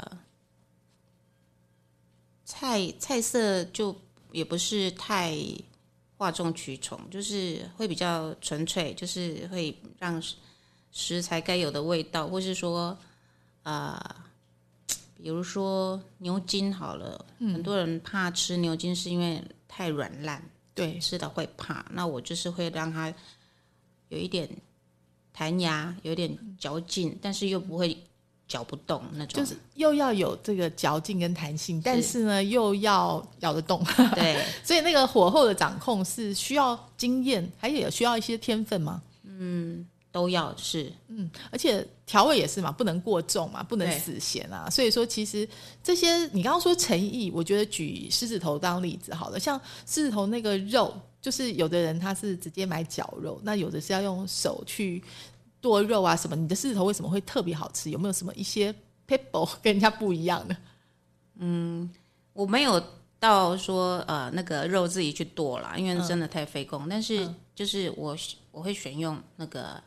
[2.45, 3.95] 菜菜色就
[4.31, 5.35] 也不是太
[6.17, 10.21] 哗众取宠，就是会比较纯粹，就是会让
[10.91, 12.95] 食材该有的味道，或是说
[13.63, 13.99] 呃，
[15.21, 20.41] 比如说牛筋好了，很多人怕吃牛筋是因为太软烂。
[20.73, 23.11] 对，吃的会怕，那我就是会让它
[24.09, 24.47] 有一点
[25.33, 27.97] 弹牙，有点嚼劲，但是又不会
[28.47, 29.43] 嚼不动那种。
[29.43, 39.01] 就是又要有这个嚼劲跟弹性，但是呢又要咬得动，对， 所以那个火候的掌控是需要经验，还有需要一些天分吗？
[40.17, 44.67] 都要是嗯，而且调味也是嘛，不能过重嘛，不能死咸啊。
[44.67, 45.47] 所以说，其实
[45.83, 55.03] 这些你刚刚说诚意，我觉得举狮子头当例子好了，像狮子头那个肉，就就是有的人他是直接买绞肉，那有的是要用手去
[55.59, 56.37] 剁肉啊什么。
[56.37, 57.89] 你的狮子头为什么会特别好吃？
[57.89, 58.73] 有没有什么一些
[59.05, 60.55] people 跟人家不一样的？
[61.39, 61.89] 嗯
[62.31, 62.81] 我没有
[63.19, 66.87] 到说呃那个肉自己去剁啦，因为真的太费工。
[66.87, 68.15] 但是就是我
[68.51, 69.83] 我会选用那个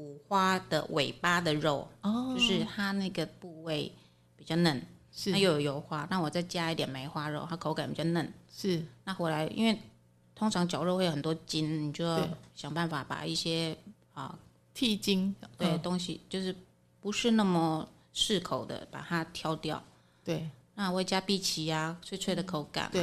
[0.00, 2.34] 五花的尾巴的肉，哦。
[2.34, 3.92] 就是它那个部位
[4.36, 4.82] 比较嫩，
[5.12, 5.30] 是。
[5.30, 8.32] 它又有油花，那我再加一点梅花肉，它口感比较嫩。
[8.50, 8.82] 是。
[9.04, 9.78] 那回来因为
[10.34, 13.76] 通常绞肉会有很多筋，你就要对想办法把一些
[14.14, 14.38] 啊
[14.74, 15.82] 剔筋，对、嗯。
[15.82, 16.54] 东西就是
[17.00, 19.82] 不是那么适口的把它挑掉。
[20.24, 20.48] 对。
[20.74, 23.02] 那我会加碧琪啊，脆脆的口感、啊，对。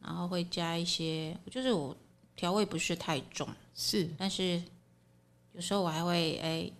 [0.00, 1.96] 然后会加一些，就是我
[2.36, 4.08] 调味不是太重，是。
[4.16, 4.62] 但是
[5.56, 6.70] 有时候我还会哎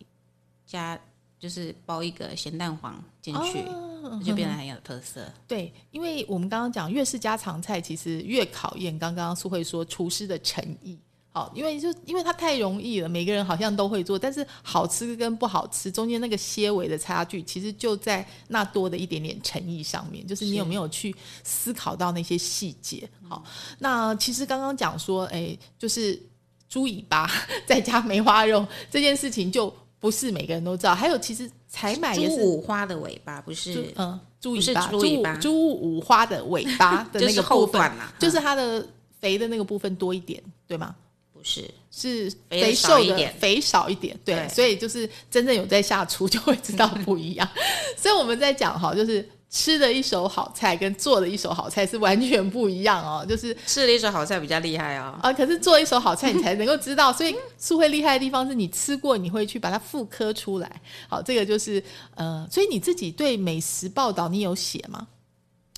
[0.67, 0.99] 加，
[1.39, 5.27] 就是包一个咸蛋黄进去，哦就变得很有特色。
[5.49, 10.99] 对，因为我们刚刚讲越是家常菜，其实越考验刚刚苏慧说厨师的诚意。
[11.33, 23.07] 好，因为就因为它太容易了，每个人好像都会做，但是好吃跟不好吃中间那个些微的差距，其实就在那多的一点点诚意上面，就是你有没有去思考到那些细节。
[23.29, 23.45] 好，
[23.79, 26.19] 那其实刚刚讲说，哎，就是
[26.69, 27.31] 猪尾巴
[27.67, 30.95] 再加梅花肉这件事情，就不是每个人都知道。
[30.95, 38.87] 还有，其实采买猪也是五花的尾巴不是，嗯，猪尾巴，猪尾巴猪五花的尾巴的 那个后个部分，段啦，就是嗯它的
[39.21, 40.95] 肥的那个部分多一点，对吗？
[41.33, 47.49] 不是是肥瘦的少一点肥少一点，对，对所以就是真正有在下厨就会知道不一样。
[47.97, 55.19] 所以我们在讲哈，就是吃的一手好菜跟做的一手好菜是完全不一样哦， 就是吃了一手好菜比较厉害哦。
[55.23, 60.81] 啊，可是做一手好菜你才能够知道，所以素慧厉害的地方是你吃过，你会去把它复刻出来。
[61.09, 61.83] 好，这个就是
[62.17, 65.07] 呃，所以你自己对美食报道你有写吗？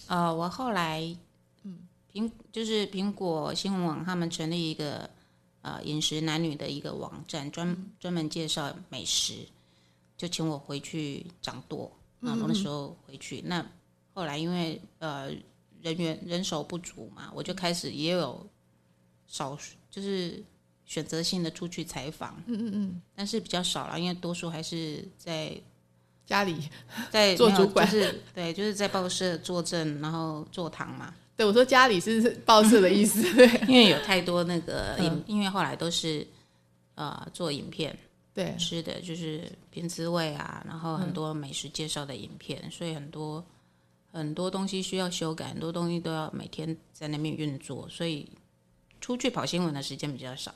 [0.07, 1.03] 呃，我后来，
[1.65, 1.79] 嗯，
[2.13, 5.09] 苹就是苹果新闻网他们成立一个
[5.61, 9.35] 呃饮食男女的一个网站，专专门介绍美食，
[10.17, 11.93] 就请我回去掌舵。
[12.21, 13.65] 那我那时候回去，那
[14.13, 15.29] 后来因为呃
[15.83, 18.45] 人员人手不足嘛，我就开始也有
[19.27, 20.43] 少数就是
[20.85, 25.53] 选择性的出去采访，嗯嗯嗯，但是比较少了，因为多数还是在
[26.27, 26.57] 家里
[27.11, 31.15] 在 做主管就是对，就是在报社坐镇，然后坐堂嘛。
[31.37, 36.27] 对我说家里是报社的意思，对 因为有太多那个影，嗯因为后来都是
[36.97, 37.97] 呃做影片
[38.39, 43.45] 对吃的，就是拼滋味啊，然后很多美食介绍的影片，所以很多
[44.13, 48.31] 很多东西需要修改，很多东西都要每天在那边运作，所以
[49.01, 50.55] 出去跑新闻的时间比较少。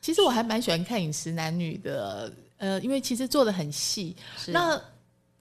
[0.00, 4.14] 其实我还蛮喜欢看饮食男女的，呃，因为其实做的很细。
[4.46, 4.80] 那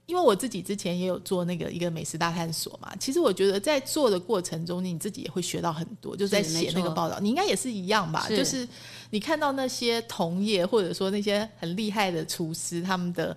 [0.06, 8.28] 因为我自己之前也有做那个一个美食大探索嘛，其实我觉得在做的过程中，你自己也会学到很多，就在是在写那个报道，你应该也是一样吧？
[8.28, 8.68] 是就是
[9.10, 13.36] 你看到那些同业或者说那些很厉害的厨师，他们的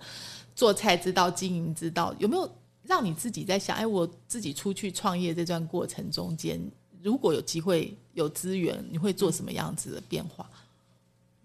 [0.54, 2.50] 做菜之道、经营之道，有没有
[2.82, 6.60] 让你自己在想，哎，我自己出去创业这段过程中间，
[7.02, 10.48] 如果有机会有资源，你会做什么样子的变化？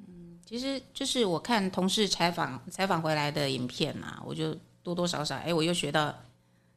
[0.05, 6.13] 嗯其实就是我看同事采访采访回来的影片嘛，我就多多少少，哎，我又学到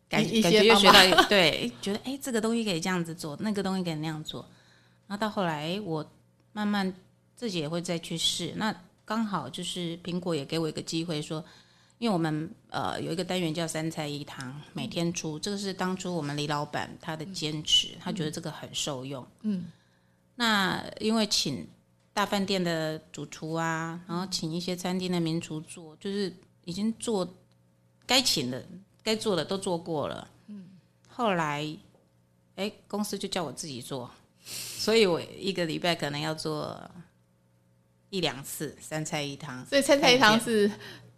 [0.08, 4.48] 感感觉又学到一对， 觉得哎这个东西可以这样子做，那个东西可以那样做，
[5.06, 6.08] 然后到后来诶我
[6.52, 6.94] 慢慢
[7.34, 8.52] 自己也会再去试。
[8.56, 11.44] 那刚好就是苹果也给我一个机会说，
[11.98, 19.26] 因为我们呃有一个单元叫三菜一汤，每天出，这个是当初我们李老板他的坚持，他觉得这个很受用。
[19.42, 19.66] 嗯，
[20.34, 21.66] 那因为请
[22.12, 26.32] 大饭店的主厨啊，然后请一些餐厅的名厨做，就是
[26.64, 27.28] 已经做
[28.06, 28.64] 该请的、
[29.02, 30.28] 该做的都做过了。
[30.46, 30.64] 嗯，
[31.08, 31.66] 后来，
[32.54, 34.10] 哎，公司就叫我自己做，
[34.44, 36.78] 所以我一个礼拜可能要做
[38.10, 39.64] 一两次三菜一汤。
[39.66, 40.70] 所以三菜一汤是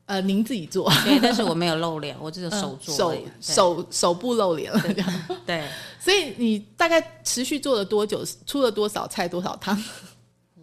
[0.06, 3.24] 呃您自己做，对，但是我没有露脸，我只有手做而已。
[3.24, 5.38] 对手手部露脸了，这样。
[5.44, 5.68] 对，
[6.00, 8.24] 所以你大概持续做了多久？
[8.46, 9.78] 出了多少菜多少汤？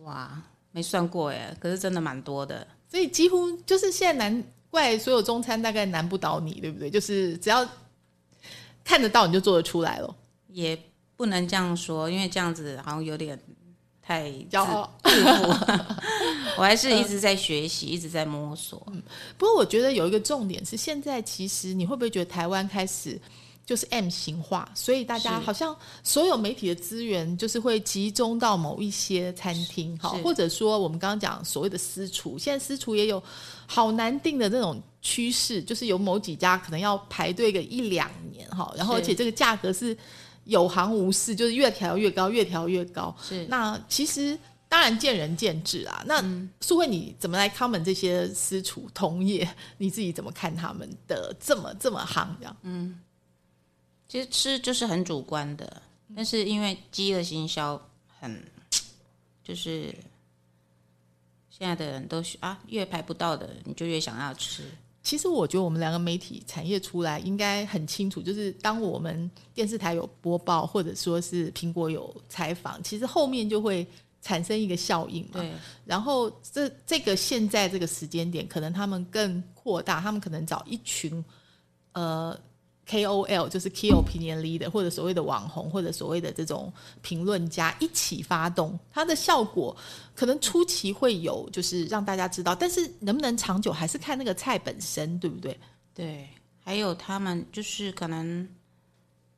[0.01, 2.67] 哇，没算过哎，可是真的蛮多的。
[2.89, 4.43] 所以几乎就是现在难
[4.75, 6.89] 怪所有中餐大概难不倒你，对不对？
[6.89, 7.65] 就是只要
[8.83, 10.15] 看得到你就做得出来了。
[10.49, 10.77] 也
[11.15, 13.39] 不能这样说，因为这样子好像有点
[14.01, 15.43] 太骄傲自自负。
[16.59, 18.85] 我还是一直在学习，一直在摸索。
[19.37, 23.19] 不过我觉得有一个重点是，现在其实你会不会觉得台湾开始
[23.65, 33.21] 就是 M 型化，所以大家好像所有媒体的资源就是会集中到某一些餐厅，哈，或者说我们刚刚讲所谓的私厨，现在私厨也有
[33.65, 39.97] 好难定的这种趋势，就是有某几家可能要排队个一两年，哈，然后而且这个价格是
[40.45, 43.15] 有行无市，就是越调越高，越调越高。
[43.21, 44.37] 是那其实
[44.67, 46.03] 当然见仁见智啊。
[46.05, 46.23] 那
[46.61, 49.47] 素慧，你怎么来 comment 这些私厨同业？
[49.77, 52.95] 你自己怎么看他们的这么这么行这样？
[54.07, 55.81] 其实吃就是很主观的，
[56.15, 57.81] 但是因为饥饿行销
[58.19, 58.43] 很，
[59.43, 59.93] 就是
[61.57, 64.63] 现在的人都是啊，越排不到的你就越想要吃。
[65.01, 73.87] 其实我觉得我们两个媒体产业出来应该很清楚，就是当我们电视台有播报，或者说是苹果有采访，其实后面就会
[74.21, 75.39] 产生一个效应嘛。
[75.39, 75.51] 对，
[75.85, 81.23] 然后这这个现在这个时间点，可能他们更扩大，他们可能找一群
[81.93, 82.37] 呃
[82.87, 86.71] KOL，就是 Key Opinion Leader，或者所谓的网红，或者所谓的这种
[87.01, 89.75] 评论家一起发动，它的效果
[90.13, 95.57] 可能初期会有，就是让大家知道，但是能不能长久，还是看那个菜本身，对不对？
[95.93, 96.29] 对，
[96.63, 98.47] 还有他们就是可能，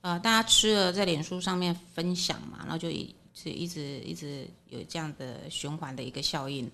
[0.02, 6.70] 呃，大家吃了在脸书上面分享嘛，然后就一直一直一直有这样的循环的一个效应。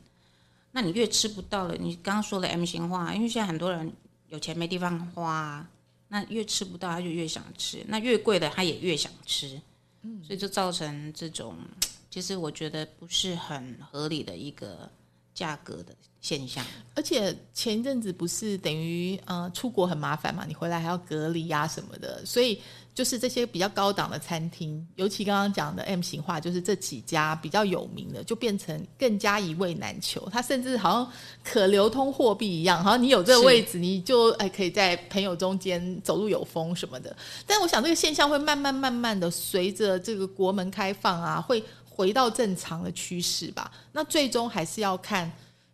[0.71, 3.93] 那你越吃不到了，你刚刚说的 M 型化，因为现在很多人
[4.29, 5.63] 有钱没地方花、
[6.13, 9.59] 那越吃不到他就越想吃，那越贵的他也越想吃，
[10.03, 10.23] 嗯。
[10.23, 11.57] 所以就造成这种，
[12.11, 14.87] 其实我觉得不是很合理的一个
[15.33, 16.63] 价格的现象。
[16.93, 22.61] 而且前一阵子不是等于呃出国很麻烦嘛，你回来还要隔离呀、什么的，所以
[22.93, 30.29] 就是这些比较高档的餐厅，尤其刚刚讲的 M 型化，就是这几家比较有名的，就变成更加一位难求。
[30.31, 31.11] 它甚至好像
[31.43, 37.15] 可流通货币一样，好像你有这个位置，你就哎可以在朋友中间走路有风什么的。
[37.47, 43.71] 但我想这个现象会慢慢慢慢的随着这个国门开放啊，会回到正常的趋势吧。
[43.91, 45.31] 那最终还是要看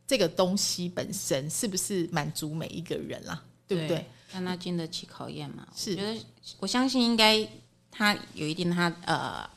[0.07, 4.05] 这个东西本身是不是满足每一个人啦，对不对？？
[4.31, 5.67] 让他经得起考验嘛？
[5.75, 6.25] 是我觉得
[6.59, 7.47] 我相信应该
[7.89, 9.49] 他有一定他呃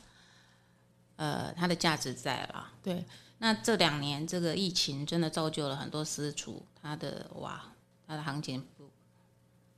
[1.15, 2.71] 呃他的价值在啦。
[2.81, 3.03] 对，
[3.37, 7.63] 那这两年这个疫情真的造就了很多私厨，他的哇，
[8.07, 8.89] 他的行情不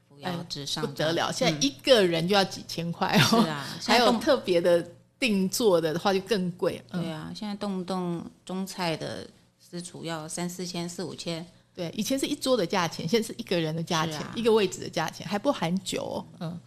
[0.07, 4.81] 扶摇直上、哎不得了，现在嗯一个人就要几千块哦，是啊， 还有特别的
[5.19, 6.83] 定做的话就更贵。
[6.91, 9.27] 嗯，对啊，现在动不动中菜的
[9.59, 11.45] 私厨要三四千、四五千，
[11.75, 16.25] 对，以前是一桌的价钱，现在是一个人的价钱，啊一个位置的价钱，还不含酒、哦。
[16.39, 16.59] 嗯，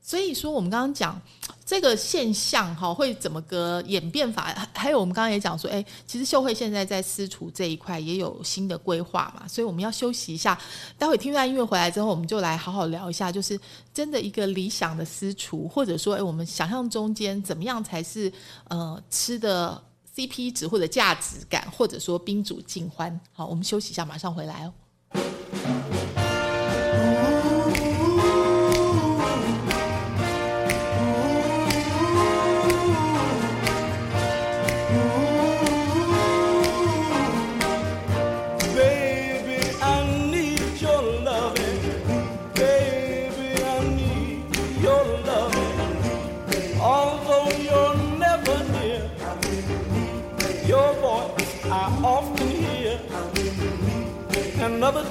[0.00, 1.20] 所以说我们刚刚讲
[1.66, 4.44] 这个现象哈，会怎么个演变法？
[4.44, 10.58] 还还有我们刚刚也讲说，哎，其实秀慧现在在私厨这一块也有新的规划嘛，所以我们要休息一下。
[10.98, 13.58] 待会听完音乐回来之后，我们就来好好聊一下，就是
[13.92, 18.32] 真的一个理想的私厨，或者说，哎，我们想象中间怎么样才是
[18.68, 19.82] 呃吃的
[20.14, 23.20] CP 值或者价值感，或者说宾主尽欢。
[23.32, 26.03] 好，我们休息一下，马上回来哦。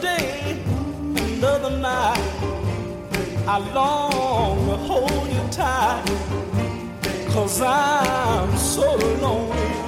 [0.04, 0.62] Day,
[1.16, 2.20] another night.
[3.48, 6.04] I long to hold you tight.
[7.30, 9.83] Cause I'm so lonely.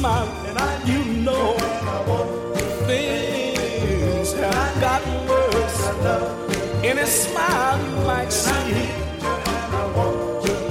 [0.00, 1.56] See me smiling, you know
[2.86, 5.80] things have gotten worse.
[6.82, 8.88] Any smile you might see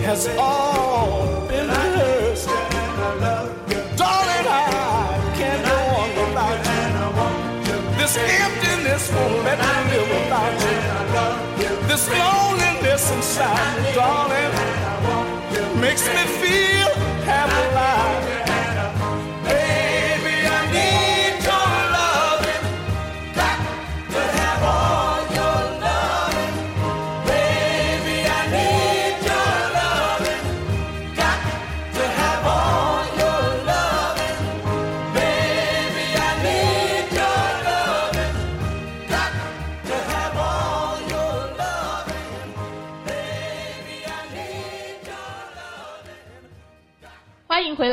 [0.04, 2.48] has all been rehearsed.
[3.98, 4.62] Darling, I
[5.38, 7.78] can't go on without you.
[7.98, 10.78] This emptiness won't let me live without you.
[11.88, 14.54] This loneliness inside darling,
[15.80, 16.79] makes me feel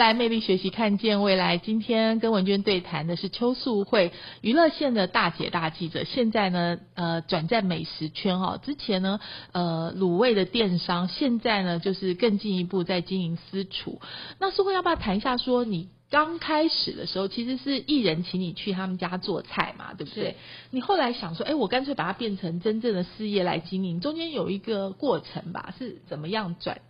[0.07, 1.59] 来，魅力学习，看见未来。
[1.59, 6.05] 今天跟文娟对谈的是邱素慧，娱乐线的大姐大记者。
[6.05, 9.19] 现在呢，呃，转战美食圈哦、之前呢，
[9.51, 14.01] 呃，卤味的电商，现在呢，就是更进一步在经营私厨。
[14.39, 15.89] 那素慧要不要谈一下说你？
[16.09, 20.37] 刚开始的时候，其实是艺人请你去他们家做菜嘛，对不对？
[20.71, 26.81] 你后来想说，哎，我干脆把它变成真正的事业来经营，中间有一个过程吧，是怎么样转？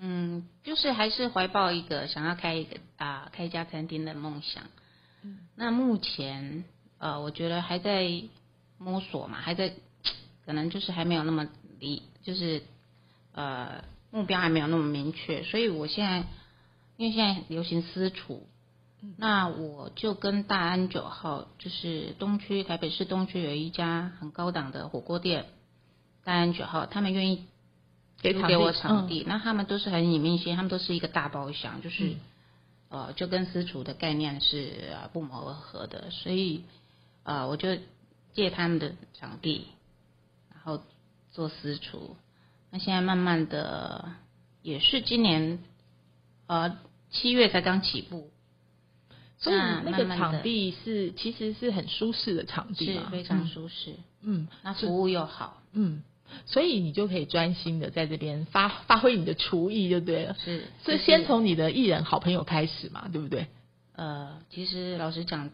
[0.00, 4.64] 嗯，就是还是怀抱一个想要开一个啊、开一家餐厅的梦想。
[5.22, 6.64] 嗯那目前
[6.98, 8.08] 呃，我觉得还在
[8.78, 9.74] 摸索嘛，还在
[10.46, 11.48] 可能就是还没有那么
[11.80, 12.62] 离，就是
[13.32, 16.24] 呃目标还没有那么明确，所以我现在
[16.96, 18.46] 因为现在流行私厨，
[19.16, 25.46] 那我就跟大安九号，就是东区台北市东区有一家很高档的火锅店，
[26.24, 27.46] 大安九号，他们愿意
[28.20, 29.08] 租给我场嗯。
[29.08, 32.16] 地，那他们都是很隐秘性，他们都是一个大包厢，就是、嗯。
[32.90, 36.64] 呃，就跟私厨的概念是呃不谋而合的，所以
[37.22, 37.76] 呃，我就
[38.32, 39.66] 借他们的场地，
[40.50, 40.82] 然后
[41.30, 42.16] 做私厨。
[42.70, 44.12] 那现在慢慢的，
[44.62, 45.58] 也是今年
[46.46, 46.78] 呃
[47.10, 48.30] 七月才刚起步，
[49.36, 56.02] 所以那那个场地是其实是很舒适的场地，是非常舒适，嗯那服务又好，嗯，
[56.46, 60.36] 所以你就可以专心的在这边发发挥你的厨艺就对了。
[60.42, 63.46] 是是先从你的艺人好朋友开始嘛，对不对？
[63.94, 65.50] 呃，其实老实讲，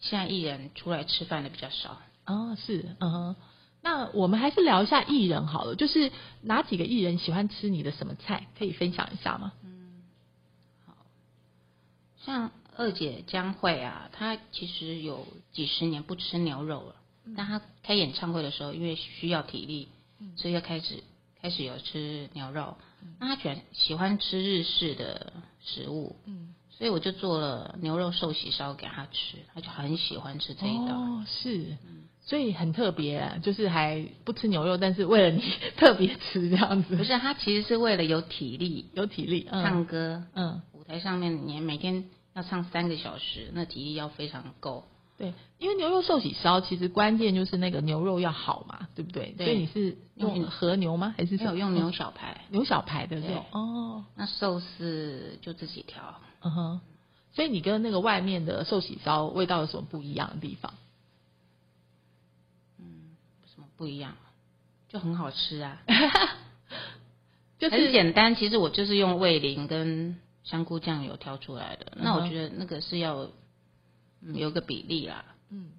[0.00, 2.00] 现在艺人出来吃饭的比较少。
[2.26, 3.36] 哦，是，嗯哼。
[3.80, 6.10] 那我们还是聊一下艺人好了，就是
[6.42, 9.52] 哪几个艺人喜欢吃你的什么菜，可以分享一下吗？
[9.62, 10.02] 嗯，
[10.84, 10.94] 好
[12.24, 16.96] 像二姐江蕙啊，她其实有几十年不吃牛肉了，
[17.36, 19.88] 但她开演唱会的时候，因为需要体力，
[20.36, 21.02] 所以要开始
[21.40, 22.76] 开始有吃牛肉。
[23.20, 25.32] 那他喜喜欢吃日式的
[25.64, 30.98] 食物，嗯，所以我就做了牛肉寿喜烧给他吃，他就很喜欢吃这一道。
[30.98, 31.76] 哦，是，
[32.22, 35.42] 所以很特别啊，就是还不吃牛肉，但是为了你
[35.78, 38.90] 特别吃这样子，不是，他其实是为了有体力。
[38.94, 39.62] 有体力，嗯。
[39.62, 42.04] 唱歌，嗯，舞台上面你每天
[42.34, 44.84] 要唱三个小时，那体力要非常够。
[45.18, 49.34] 对，因为牛肉寿喜烧其实关键就是那个牛肉要好嘛，对不对？
[49.36, 51.12] 对所以你是用用和牛吗？
[51.18, 56.20] 还是没有用牛小排，牛小排的这种哦，那寿司就自己调。
[56.42, 56.80] 嗯哼，
[57.32, 60.72] 所以你跟那个外面的寿喜烧味道有什么不一样的地方？
[62.78, 63.16] 嗯
[63.52, 64.14] 什么不一样？
[64.88, 65.82] 就很好吃啊，
[67.58, 68.36] 就很是简单。
[68.36, 71.92] 其实我就是用味淋跟香菇酱油调出来的。
[71.96, 73.28] 那我觉得那个是要、
[74.20, 75.24] 嗯、有个比例啦。
[75.50, 75.70] 嗯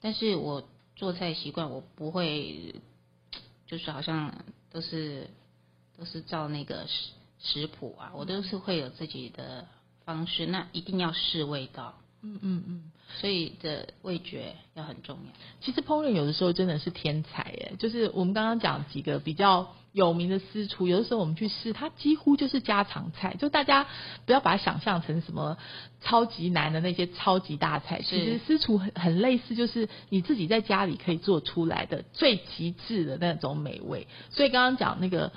[0.00, 2.74] 但是我做菜习惯，我不会
[3.66, 5.28] 就是好像都是
[5.96, 7.10] 都是照那个食
[7.40, 9.66] 食谱啊，我都是会有自己的
[10.04, 10.46] 方式。
[10.46, 12.92] 那一定要试味道，嗯嗯嗯。
[13.20, 15.32] 所以的味觉要很重要。
[15.60, 23.84] 其实烹饪有的时候真的是天才耶，就是我们刚刚讲几个比较有名的私厨，有的时候我们去试，它几乎就是家常菜，就大家
[24.26, 25.58] 不要把它想象成什么
[26.00, 34.06] 超级难的那些超级大菜，其实私厨很很类似，就是你自己在家里可以做出来的最极致的那种美味。
[34.30, 35.32] 所以刚刚讲那个。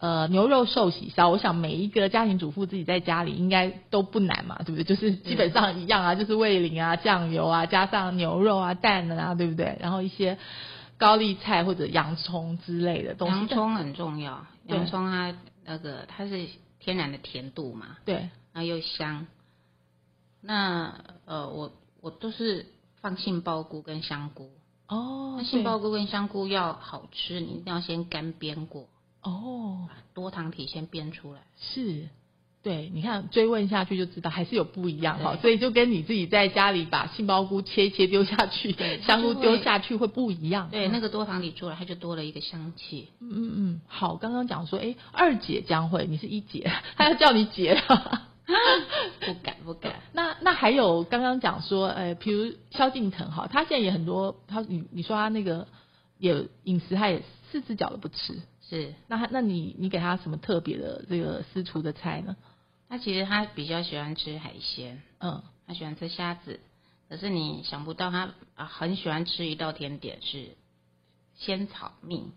[0.00, 4.84] 呃，牛肉寿喜烧，我想每一个家庭主妇自己在家里应该都不难嘛，对不对？
[4.84, 9.76] 就是基本上一样啊，就是味淋啊、酱油啊，加上牛肉啊、蛋啊，对不对？
[9.80, 10.38] 然后一些
[10.98, 13.36] 高丽菜或者洋葱之类的东西。
[13.36, 15.34] 洋葱很重要，洋葱它
[15.64, 16.46] 那个它是
[16.80, 18.16] 天然的甜度嘛，对，
[18.52, 19.26] 然后又香。
[20.40, 22.66] 那呃，我我都是
[23.00, 24.50] 放杏鲍菇跟香菇。
[24.88, 28.88] 哦那，杏鲍菇跟香菇要好吃，你一定要先干煸过，
[29.22, 31.40] 哦，把多糖体先煸出来。
[31.56, 32.08] 是。
[32.68, 40.68] 对，你看追问下去就知道还是有不一样哈，所以就跟你自己在家里把杏鲍菇切一切丢下去， 香菇丢下去会不一样。
[40.70, 43.08] 对，嗯那个多糖体出来，它就多了一个香气。
[43.20, 48.22] 嗯嗯嗯，好，刚刚讲说，哎，二姐将会，你是一姐，她要叫你姐了。
[49.20, 55.66] 不敢不敢，那那还有刚刚讲说，呃，比如萧敬腾哈，他现在也很多，他你你说他那个
[56.18, 58.40] 也饮食他也四只脚都不吃。
[58.70, 62.36] 是那他那你你给他什么特别的这个私厨的菜呢？
[62.88, 66.60] 他其实他比较喜欢吃海鲜，嗯，他喜欢吃虾子，
[67.08, 70.56] 可是你想不到他啊很喜欢吃一道甜点是
[71.36, 72.32] 仙草蜜。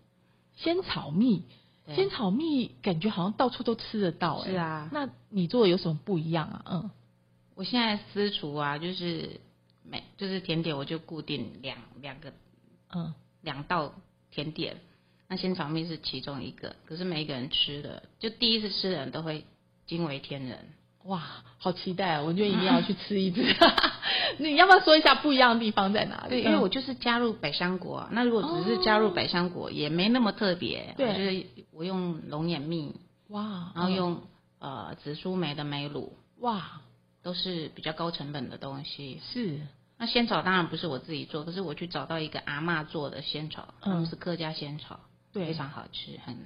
[0.58, 1.44] 仙草蜜，
[1.86, 1.96] 对。
[1.96, 6.64] 仙草蜜感觉好像到处都吃得到、哎，是啊那你做的有什么不一样啊？
[6.70, 6.92] 嗯，
[7.56, 9.40] 我现在私厨啊，就是
[9.84, 12.34] 每就是甜点我就固定两两个
[12.94, 13.94] 嗯，两道
[14.30, 14.82] 甜点，
[15.30, 19.46] 那仙草蜜是其中一个，可是每一个人吃的，就第一次吃的人都会
[19.86, 20.58] 惊为天人。
[21.06, 21.24] 哇，
[21.58, 22.22] 好期待啊！
[22.22, 23.42] 我觉得一定要去吃一次。
[24.38, 26.30] 你要不要说一下不一样的地方在哪里？
[26.30, 30.94] 对，因为嗯我就是加入百香果啊，那如果只是加入百香果，也没那么特别。
[30.98, 32.94] 对我就是我用龙眼蜜，
[33.30, 34.22] 哇，然后嗯用
[34.60, 36.82] 呃紫苏梅的梅乳，哇
[37.24, 39.20] 都是比较高成本的东西。
[39.34, 39.60] 是
[39.98, 45.00] 那仙草当然不是我自己做，可是我去找到一个阿嬷做的仙草，他们嗯是客家仙草，
[45.34, 46.46] 对非常好吃，很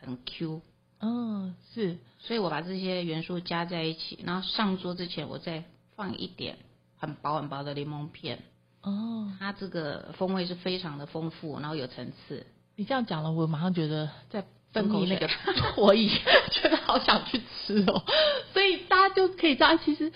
[0.00, 0.60] 很 Q。
[1.02, 5.64] 嗯是所以我把这些元素加在一起，然后上桌之前我再
[5.96, 6.56] 放一点
[6.96, 8.38] 很薄很薄的柠檬片，
[8.82, 12.46] 哦，它这个风味是非常的丰富，然后有层次。
[12.76, 16.08] 你这样讲了，我马上觉得在分泌那个唾液，
[16.52, 18.04] 觉得好想去吃哦。
[18.54, 20.12] 所以大家就可以知道，其实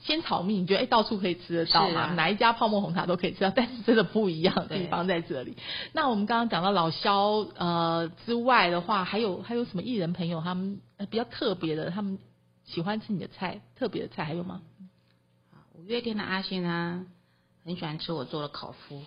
[0.00, 2.00] 仙草蜜，你觉得哎到处可以吃得到嘛？
[2.00, 5.56] 啊哪一家泡沫红茶都可以吃到，但是真的不一样的地方在这里。
[5.92, 12.18] 那我们刚刚讲到老肖呃之外的话，还有还有什么艺人朋友他们呃比较特别的，他们
[12.64, 14.62] 喜欢吃你的菜，特别的菜还有吗？
[15.74, 17.06] 五月天的阿信呢，
[17.64, 19.02] 很喜欢吃我做的烤麸，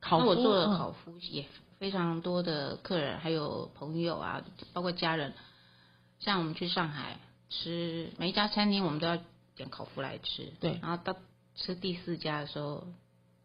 [0.00, 1.44] 烤我做的嗯烤麸也
[1.78, 4.42] 非常多的客人还有朋友啊，
[4.72, 5.32] 包括家人，
[6.20, 7.18] 像我们去上海
[7.50, 9.18] 吃每一家餐厅，我们都要
[9.58, 10.50] 点烤麸来吃。
[10.60, 10.78] 对。
[10.80, 11.14] 然后到
[11.54, 12.86] 吃第四家的时候，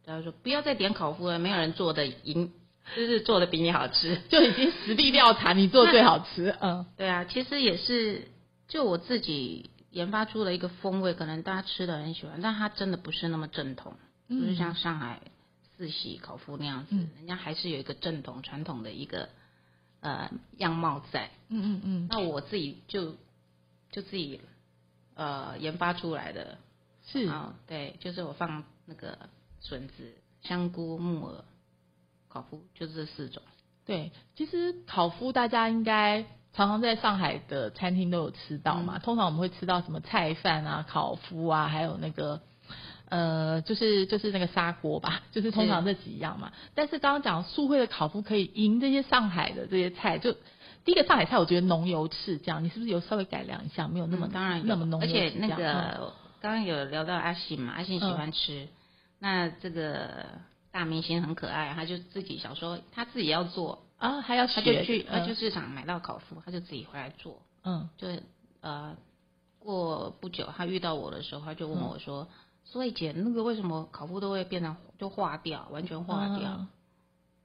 [0.06, 2.54] 他说不要再点烤麸了，没有人做的赢，
[2.96, 4.22] 就是做的比你好吃。
[4.30, 6.86] 就已经实地调查，你做的最好吃， 嗯。
[6.96, 8.30] 对啊，其实也是
[8.70, 13.96] 就我自己研发出了一个风味，可能大家吃的很喜欢，但它真的不是那么正统，
[14.30, 15.22] 就是像上海
[15.76, 17.10] 四喜烤麸那样子，嗯。
[17.18, 19.30] 人家还是有一个正统传统的一个
[20.02, 21.32] 呃样貌在。
[21.50, 23.16] 嗯嗯嗯，那我自己就
[23.92, 24.40] 就自己
[25.16, 26.58] 呃研发出来的，
[27.06, 29.18] 是啊、对，就是我放那个
[29.60, 31.44] 笋子、香菇、木耳、
[32.30, 33.42] 烤麸，就是这四种。
[33.86, 38.98] 对，其实烤麸大家应该常常在上海的餐厅都有吃到嘛。
[39.00, 42.42] 通常我们会吃到什么菜饭啊、烤麸啊，还有那个
[43.10, 46.54] 呃，就是就是那个砂锅吧， 就是通常这几样嘛。
[46.74, 50.36] 但是刚刚讲素会的烤麸可以赢这些上海的这些菜，就
[50.86, 58.68] 第一个上海菜我觉得浓油赤酱，你是不是有稍微改良一下，没有那么、嗯当然那么浓油而且那个刚刚有聊到阿信嘛，阿信喜欢吃，
[59.20, 60.26] 那这个
[60.72, 68.08] 大明星很可爱，他就自己小时候他自己要做，啊还要他就学去他嗯就市场买到烤麸，他就自己回来做，嗯就
[68.62, 68.96] 呃
[69.60, 72.28] 过不久他遇到我的时候，他就问我说。
[72.66, 76.50] 所以姐，那个为什么烤麸都会变成就化掉，完全化掉？
[76.50, 76.68] 嗯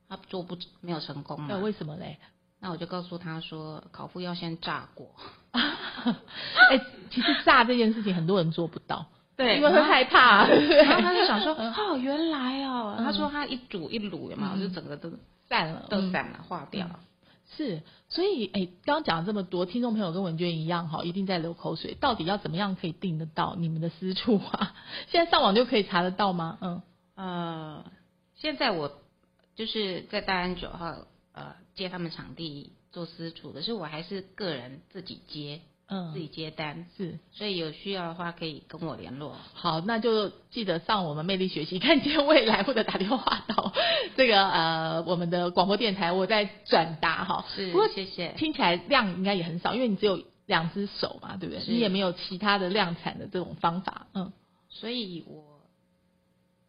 [0.09, 1.49] 他做不没有成功嘛？
[1.51, 2.18] 呃为什么嘞？
[2.61, 5.11] 那我就告诉他说，烤麸要先炸过。
[5.52, 6.80] 哎、
[7.11, 9.06] 其实炸这件事情很多人做不到，
[9.36, 10.46] 对因为会害怕。
[10.46, 14.50] 然后他就想说，嗯哦，原来哦，嗯他说他一煮一卤，有没有？
[14.54, 15.11] 嗯就整个都
[15.48, 17.00] 散了，嗯都散了，化掉了。
[17.56, 17.80] 是，
[18.11, 21.94] 所以哎，刚刚讲了这么多，听众朋友跟文娟一样哈，一定在流口水。
[21.98, 24.74] 到底要怎么样可以订得到你们的私处啊？
[25.09, 26.59] 现在上网就可以查得到吗？
[26.61, 26.82] 嗯，
[27.14, 27.84] 呃，
[28.36, 28.92] 现在我
[29.56, 30.94] 就是在大安九号
[31.39, 36.12] 呃接他们场地做私厨，可是我还是个人自己接，嗯。
[36.12, 37.18] 自己接单，是。
[37.32, 39.36] 所以有需要的话可以跟我联络。
[39.55, 43.72] 好，那就记得上我们魅力学习，看见未来，或者打电话到
[44.16, 47.47] 这个呃我们的广播电台，我在转达哈。
[47.55, 48.34] 是不过谢谢。
[48.36, 51.64] 听起来量应该也很少，因为你只有两只手嘛，对不对？
[51.66, 54.32] 你也没有其他的量产的这种方法，嗯。
[54.70, 55.62] 所以我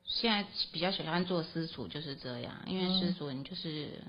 [0.05, 2.99] 现在比较喜欢做私厨就是这样，因为嗯。
[2.99, 4.01] 私厨你就是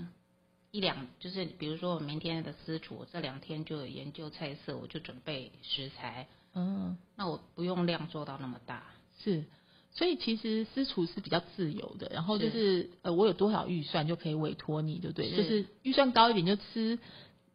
[0.71, 6.97] 一两，就是比如说我明天的私厨，我这两天就有研究菜色，我就准备食材，嗯。
[7.17, 8.85] 那我不用量做到那么大。
[9.19, 9.45] 是，
[9.93, 15.31] 所以其实私厨是比较自由的，然后就是呃，我有多少预算就可以委托你，对不对？
[15.31, 16.99] 是就是预算高一点就吃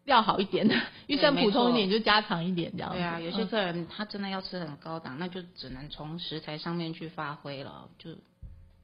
[0.03, 0.75] 料好一点的，
[1.07, 2.97] 预算普通一点就加长一点这样子。
[2.97, 8.11] 对啊，有些嗯客人他真的要吃很高档，那就只能从食材上面去发挥了，就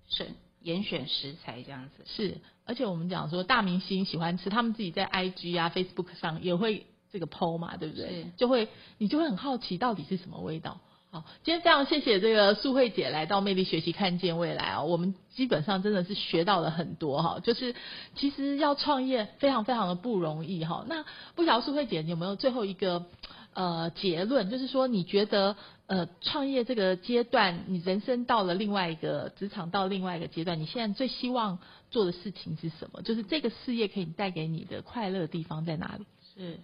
[0.09, 0.31] 是
[0.61, 2.03] 严选食材这样子。
[2.05, 8.25] 是，而且我们讲说大明星喜欢吃，他们自己在 IG 啊、Facebook 上也会这个 PO 嘛，对不对是？
[8.37, 10.79] 就会你就会很好奇到底是什么味道。
[11.13, 17.75] 好，今天非常谢谢这个素慧姐来到魅力学习看见未来啊、我们基本上真的是学到了很多哈，就是
[18.15, 20.85] 其实要创业非常非常的不容易哈。
[20.87, 21.03] 那
[21.35, 23.07] 不晓得素慧姐你有没有最后一个
[23.53, 25.57] 呃结论，就是说你觉得
[25.91, 33.01] 呃创业这个阶段，你人生到了另外一个职场到另外一个阶段，你现在最希望做的事情是什么？
[33.01, 36.05] 就是这个事业可以带给你的快乐的地方在哪里？
[36.33, 36.61] 是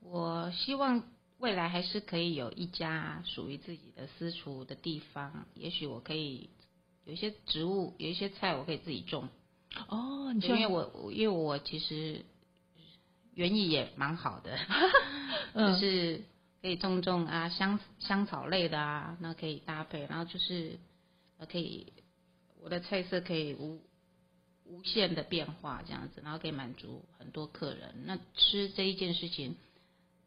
[0.00, 1.02] 我希望
[1.38, 6.48] 未来还是可以有一家属于自己的私厨的地方，也许我可以
[7.04, 9.28] 有一些植物，有一些菜我可以自己种，
[9.88, 12.24] 哦，你对因为我我因为我其实
[13.34, 14.56] 园艺也蛮好的，
[15.54, 16.22] 嗯 就是
[16.62, 20.78] 可以种种啊香香草类的啊，那可以搭配，然后就是
[21.38, 21.92] 呃可以
[22.60, 23.82] 我的菜色可以无
[24.64, 28.04] 无限的变化这样子，然后可以满足很多客人。
[28.06, 29.56] 那吃这一件事情，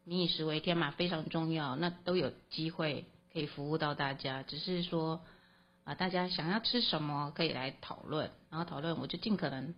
[0.04, 5.22] 民以食为天嘛，非常重要，那都有机会可以服务到大家，只是说
[5.84, 9.74] 啊、大家想要吃什么可以来讨论，然后讨论我就尽可能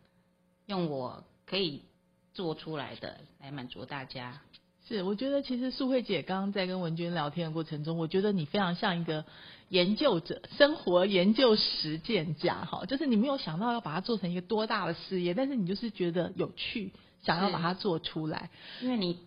[0.66, 1.84] 用我可以
[2.32, 4.40] 做出来的来满足大家。
[4.88, 9.26] 是，我觉得其实素慧姐刚刚在跟文娟聊天的过程中，我觉得你非常像一个
[9.68, 16.90] 研究者，生活研究实践家，哈，就是你没有想到要把它做成一个多大的事业，但是你就是觉得有趣，
[17.22, 18.48] 想要把它做出来。
[18.80, 19.18] 因为你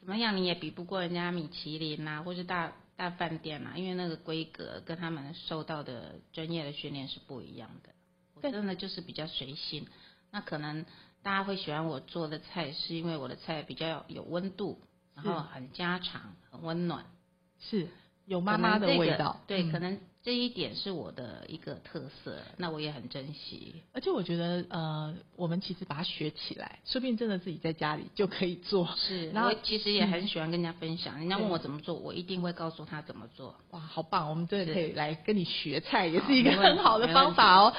[0.00, 7.90] 怎么样，你也比不过人家米其林啊，或是大大饭店啊，因为那个规格跟他们受到的专业的训练是不一样的。
[8.32, 9.86] 我但真的就是比较随性，
[10.30, 10.86] 那可能
[11.22, 14.80] 大家会喜欢我做的菜，是因为我的菜比较有温度，
[15.14, 17.04] 然后很家常、很温暖，
[17.60, 17.88] 是
[18.24, 19.72] 有妈妈的味道，对，嗯。
[19.72, 19.98] 可能
[20.28, 23.76] 这一点是我的一个特色，那我也很珍惜。
[23.94, 28.86] 而且我觉得呃，我们其实把它学起来，说不定真的自己在家里就可以做。
[28.94, 33.54] 是，然后其实也很喜欢跟人家分享，人家问我怎么做，我一定会告诉他怎么做。
[33.70, 34.28] 哇，好棒！
[34.28, 37.72] 我们真的可以来跟你学菜，也是一个很好的方法哦。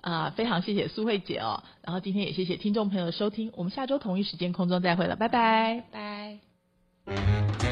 [0.00, 5.84] 啊、非常谢谢苏慧姐哦，然后今天也谢谢听众朋友的收听，我们下周同一时间空中再会了，拜拜。
[5.92, 7.71] 拜。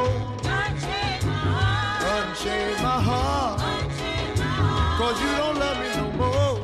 [2.43, 3.59] Unchain my heart,
[4.97, 6.57] cause you don't love me no more.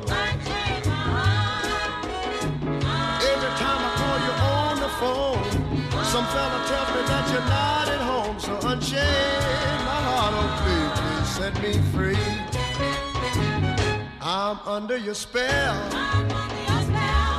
[3.22, 5.46] Every time I call you on the phone,
[6.04, 8.40] some fella tells me that you're not at home.
[8.40, 12.26] So unchain my heart, oh please, please set me free.
[14.20, 15.76] I'm under your spell,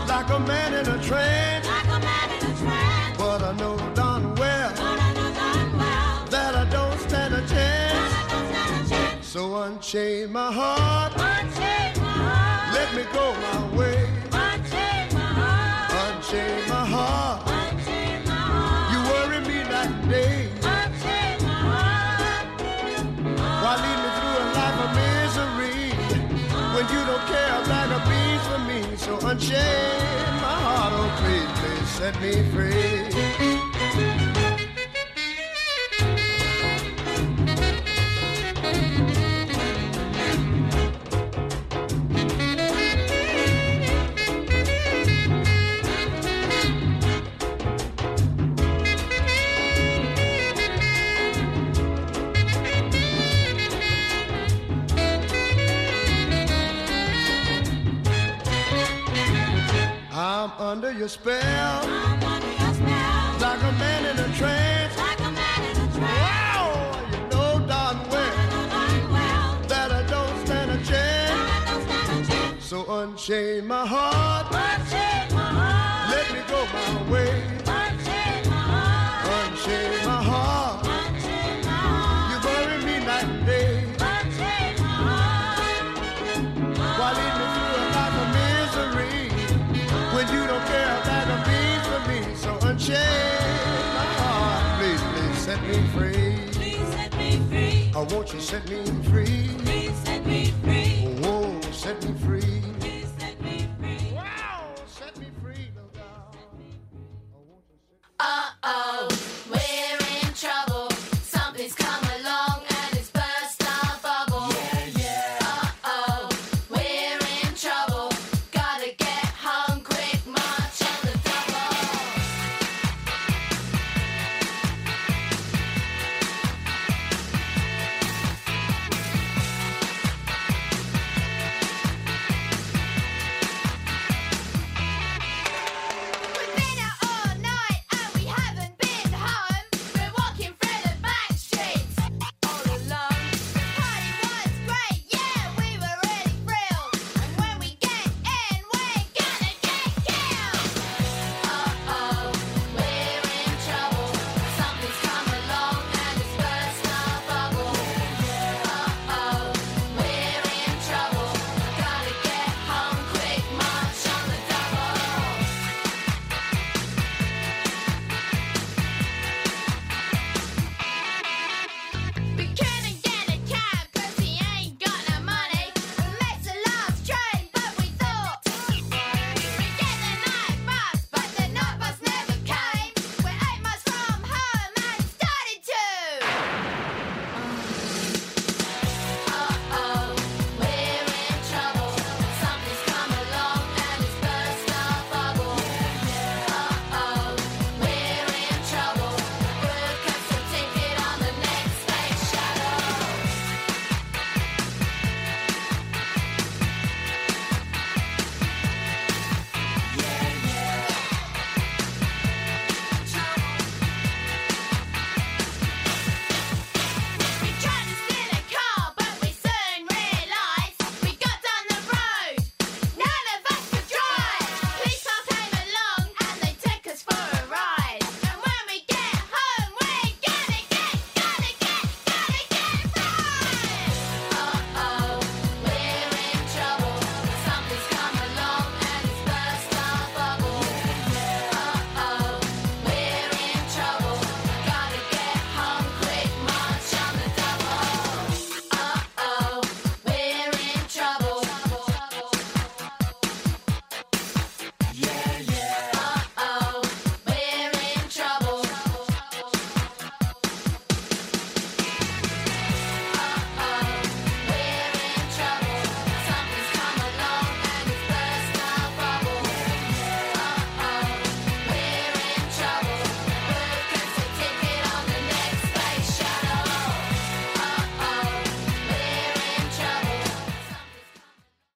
[0.07, 1.67] like a man in a trance.
[3.19, 3.88] But I know
[9.39, 11.17] So unchain my heart,
[12.75, 14.01] let me go my way.
[16.03, 17.47] Unchain my heart,
[18.91, 20.51] you worry me and day.
[23.63, 25.87] Why lead me through a life of misery
[26.75, 28.81] when you don't care a bag of beans for me?
[28.97, 33.08] So unchain my heart, oh please, please set me free.
[60.69, 61.81] I'm under your spell,
[63.41, 64.95] like a man in a trance.
[65.97, 72.63] Wow, you know darn well that I don't stand a chance.
[72.63, 74.53] So unchain my heart,
[76.11, 77.58] let me go my way.
[98.01, 99.51] Oh, won't you set me free?
[99.65, 101.19] Please set me free.
[101.25, 102.18] Oh, oh set me free.